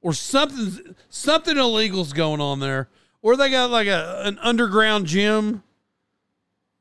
or 0.00 0.12
something 0.12 0.94
something 1.08 1.56
illegal's 1.56 2.12
going 2.12 2.40
on 2.40 2.60
there, 2.60 2.88
or 3.22 3.36
they 3.36 3.50
got 3.50 3.70
like 3.70 3.88
a 3.88 4.22
an 4.24 4.38
underground 4.40 5.06
gym. 5.06 5.62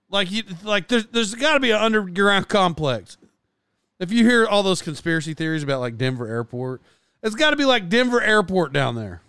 Like 0.09 0.29
you, 0.31 0.43
like 0.63 0.89
there's 0.89 1.07
there's 1.07 1.33
got 1.33 1.53
to 1.53 1.59
be 1.59 1.71
an 1.71 1.81
underground 1.81 2.49
complex. 2.49 3.17
If 3.99 4.11
you 4.11 4.25
hear 4.25 4.45
all 4.45 4.61
those 4.61 4.81
conspiracy 4.81 5.33
theories 5.33 5.63
about 5.63 5.79
like 5.79 5.97
Denver 5.97 6.27
Airport, 6.27 6.81
it's 7.23 7.35
got 7.35 7.51
to 7.51 7.55
be 7.55 7.65
like 7.65 7.87
Denver 7.89 8.21
Airport 8.21 8.73
down 8.73 8.95
there. 8.95 9.21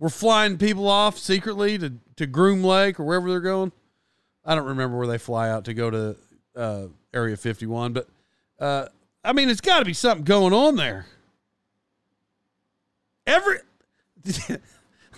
We're 0.00 0.08
flying 0.08 0.56
people 0.56 0.88
off 0.88 1.18
secretly 1.18 1.76
to, 1.76 1.92
to 2.16 2.26
Groom 2.26 2.64
Lake 2.64 2.98
or 2.98 3.04
wherever 3.04 3.28
they're 3.28 3.40
going. 3.40 3.70
I 4.46 4.54
don't 4.54 4.66
remember 4.66 4.96
where 4.96 5.06
they 5.06 5.18
fly 5.18 5.50
out 5.50 5.66
to 5.66 5.74
go 5.74 5.90
to 5.90 6.16
uh, 6.56 6.86
Area 7.12 7.36
51, 7.36 7.92
but 7.92 8.08
uh, 8.58 8.86
I 9.22 9.34
mean, 9.34 9.50
it's 9.50 9.60
got 9.60 9.80
to 9.80 9.84
be 9.84 9.92
something 9.92 10.24
going 10.24 10.54
on 10.54 10.76
there. 10.76 11.04
Every 13.26 13.58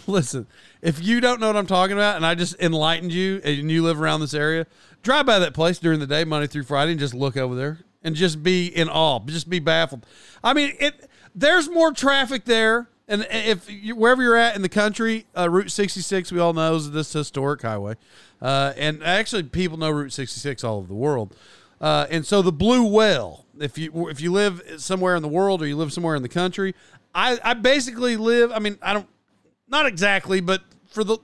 listen, 0.08 0.48
if 0.82 1.00
you 1.00 1.20
don't 1.20 1.40
know 1.40 1.46
what 1.46 1.56
I'm 1.56 1.66
talking 1.66 1.96
about, 1.96 2.16
and 2.16 2.26
I 2.26 2.34
just 2.34 2.58
enlightened 2.60 3.12
you, 3.12 3.40
and 3.44 3.70
you 3.70 3.84
live 3.84 4.00
around 4.00 4.20
this 4.20 4.34
area, 4.34 4.66
drive 5.04 5.26
by 5.26 5.38
that 5.38 5.54
place 5.54 5.78
during 5.78 6.00
the 6.00 6.08
day, 6.08 6.24
Monday 6.24 6.48
through 6.48 6.64
Friday, 6.64 6.90
and 6.90 7.00
just 7.00 7.14
look 7.14 7.36
over 7.36 7.54
there 7.54 7.78
and 8.02 8.16
just 8.16 8.42
be 8.42 8.66
in 8.66 8.88
awe, 8.88 9.20
just 9.20 9.48
be 9.48 9.60
baffled. 9.60 10.04
I 10.42 10.54
mean, 10.54 10.74
it. 10.80 11.08
There's 11.34 11.70
more 11.70 11.92
traffic 11.92 12.44
there, 12.44 12.88
and 13.12 13.26
if 13.30 13.70
you, 13.70 13.94
wherever 13.94 14.22
you're 14.22 14.36
at 14.36 14.56
in 14.56 14.62
the 14.62 14.70
country, 14.70 15.26
uh, 15.36 15.50
Route 15.50 15.70
66, 15.70 16.32
we 16.32 16.40
all 16.40 16.54
know 16.54 16.74
is 16.76 16.92
this 16.92 17.12
historic 17.12 17.60
highway, 17.60 17.96
uh, 18.40 18.72
and 18.78 19.04
actually 19.04 19.42
people 19.42 19.76
know 19.76 19.90
Route 19.90 20.14
66 20.14 20.64
all 20.64 20.78
over 20.78 20.88
the 20.88 20.94
world. 20.94 21.36
Uh, 21.78 22.06
and 22.10 22.24
so 22.24 22.40
the 22.40 22.52
blue 22.52 22.86
whale, 22.86 23.44
if 23.60 23.76
you 23.76 24.08
if 24.08 24.22
you 24.22 24.32
live 24.32 24.62
somewhere 24.78 25.14
in 25.14 25.20
the 25.20 25.28
world 25.28 25.60
or 25.60 25.66
you 25.66 25.76
live 25.76 25.92
somewhere 25.92 26.16
in 26.16 26.22
the 26.22 26.28
country, 26.28 26.74
I, 27.14 27.38
I 27.44 27.52
basically 27.52 28.16
live. 28.16 28.50
I 28.50 28.60
mean, 28.60 28.78
I 28.80 28.94
don't, 28.94 29.08
not 29.68 29.84
exactly, 29.84 30.40
but 30.40 30.62
for 30.86 31.04
the, 31.04 31.18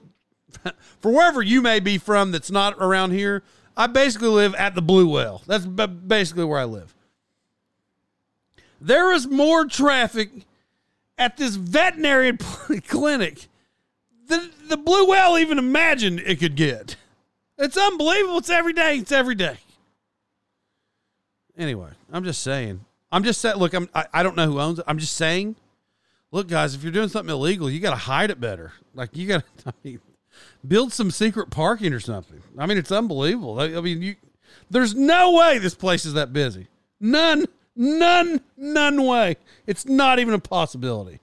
for 0.99 1.11
wherever 1.11 1.41
you 1.41 1.59
may 1.59 1.79
be 1.79 1.97
from 1.97 2.31
that's 2.31 2.51
not 2.51 2.75
around 2.77 3.11
here, 3.11 3.41
I 3.75 3.87
basically 3.87 4.29
live 4.29 4.53
at 4.53 4.75
the 4.75 4.83
Blue 4.83 5.09
Whale. 5.09 5.41
That's 5.47 5.65
basically 5.65 6.43
where 6.43 6.59
I 6.59 6.65
live. 6.65 6.93
There 8.79 9.11
is 9.11 9.27
more 9.27 9.65
traffic 9.65 10.29
at 11.19 11.37
this 11.37 11.55
veterinary 11.55 12.35
clinic 12.87 13.47
than 14.27 14.49
the 14.67 14.77
Blue 14.77 15.07
Whale 15.07 15.37
even 15.37 15.59
imagined 15.59 16.19
it 16.21 16.39
could 16.39 16.55
get. 16.55 16.95
It's 17.59 17.77
unbelievable. 17.77 18.39
It's 18.39 18.49
every 18.49 18.73
day. 18.73 18.97
It's 18.97 19.11
every 19.11 19.35
day. 19.35 19.57
Anyway, 21.57 21.91
I'm 22.11 22.23
just 22.23 22.41
saying. 22.41 22.85
I'm 23.11 23.23
just 23.23 23.41
saying. 23.41 23.57
Look, 23.57 23.73
I'm. 23.73 23.89
I, 23.93 24.05
I 24.13 24.23
don't 24.23 24.35
know 24.35 24.47
who 24.47 24.59
owns 24.59 24.79
it. 24.79 24.85
I'm 24.87 24.97
just 24.97 25.15
saying 25.15 25.55
look, 26.31 26.47
guys, 26.47 26.75
if 26.75 26.83
you're 26.83 26.91
doing 26.91 27.09
something 27.09 27.33
illegal, 27.33 27.69
you 27.69 27.79
got 27.79 27.91
to 27.91 27.95
hide 27.95 28.31
it 28.31 28.39
better. 28.39 28.73
Like 28.93 29.15
you 29.15 29.27
got 29.27 29.43
to 29.59 29.69
I 29.69 29.73
mean, 29.83 29.99
build 30.67 30.93
some 30.93 31.11
secret 31.11 31.49
parking 31.49 31.93
or 31.93 31.99
something. 31.99 32.41
I 32.57 32.65
mean, 32.65 32.77
it's 32.77 32.91
unbelievable. 32.91 33.59
I, 33.59 33.65
I 33.65 33.81
mean, 33.81 34.01
you, 34.01 34.15
there's 34.69 34.95
no 34.95 35.33
way 35.33 35.57
this 35.57 35.75
place 35.75 36.05
is 36.05 36.13
that 36.13 36.33
busy. 36.33 36.67
None, 36.99 37.45
none, 37.79 38.41
none 38.57 39.03
way. 39.03 39.37
It's 39.65 39.85
not 39.85 40.19
even 40.19 40.33
a 40.33 40.39
possibility. 40.39 41.19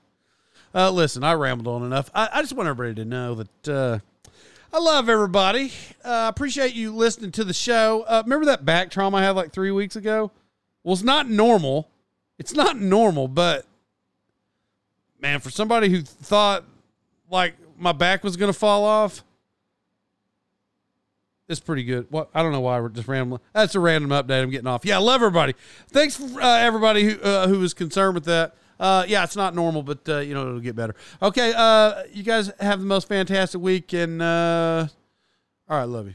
Uh, 0.74 0.90
listen, 0.90 1.22
I 1.22 1.34
rambled 1.34 1.68
on 1.68 1.84
enough. 1.84 2.10
I, 2.14 2.28
I, 2.32 2.40
just 2.40 2.54
want 2.54 2.68
everybody 2.68 2.94
to 2.96 3.04
know 3.04 3.34
that 3.34 3.68
uh, 3.68 3.98
I 4.72 4.78
love 4.78 5.08
everybody. 5.08 5.72
Uh, 6.04 6.08
I 6.08 6.26
uh, 6.26 6.28
appreciate 6.28 6.74
you 6.74 6.94
listening 6.94 7.30
to 7.32 7.44
the 7.44 7.54
show. 7.54 8.04
Uh, 8.08 8.22
remember 8.24 8.46
that 8.46 8.64
back 8.64 8.90
trauma 8.90 9.18
I 9.18 9.22
had 9.22 9.36
like 9.36 9.52
three 9.52 9.70
weeks 9.70 9.96
ago? 9.96 10.32
Well, 10.82 10.94
it's 10.94 11.02
not 11.02 11.28
normal. 11.28 11.88
It's 12.38 12.52
not 12.52 12.78
normal, 12.78 13.28
but 13.28 13.64
man, 15.20 15.40
for 15.40 15.50
somebody 15.50 15.88
who 15.88 16.02
thought 16.02 16.64
like 17.30 17.54
my 17.78 17.92
back 17.92 18.24
was 18.24 18.36
going 18.36 18.52
to 18.52 18.58
fall 18.58 18.84
off, 18.84 19.24
it's 21.48 21.60
pretty 21.60 21.84
good. 21.84 22.06
What 22.10 22.30
I 22.34 22.42
don't 22.42 22.52
know 22.52 22.60
why 22.60 22.80
we're 22.80 22.88
just 22.88 23.08
random. 23.08 23.38
That's 23.52 23.74
a 23.74 23.80
random 23.80 24.10
update. 24.10 24.42
I'm 24.42 24.50
getting 24.50 24.66
off. 24.66 24.84
Yeah, 24.84 24.96
I 24.96 25.00
love 25.00 25.16
everybody. 25.16 25.54
Thanks 25.88 26.16
for 26.16 26.40
uh, 26.40 26.58
everybody 26.58 27.04
who 27.04 27.20
uh, 27.20 27.48
who 27.48 27.60
was 27.60 27.74
concerned 27.74 28.14
with 28.14 28.24
that. 28.24 28.54
Uh, 28.78 29.04
yeah, 29.08 29.24
it's 29.24 29.36
not 29.36 29.54
normal, 29.54 29.82
but 29.82 30.06
uh, 30.08 30.18
you 30.18 30.34
know 30.34 30.42
it'll 30.42 30.60
get 30.60 30.76
better. 30.76 30.94
Okay, 31.22 31.52
uh, 31.56 32.02
you 32.12 32.22
guys 32.22 32.52
have 32.60 32.80
the 32.80 32.86
most 32.86 33.08
fantastic 33.08 33.60
week, 33.60 33.92
and 33.92 34.20
uh, 34.20 34.86
all 35.68 35.78
right, 35.78 35.84
love 35.84 36.06
you. 36.06 36.14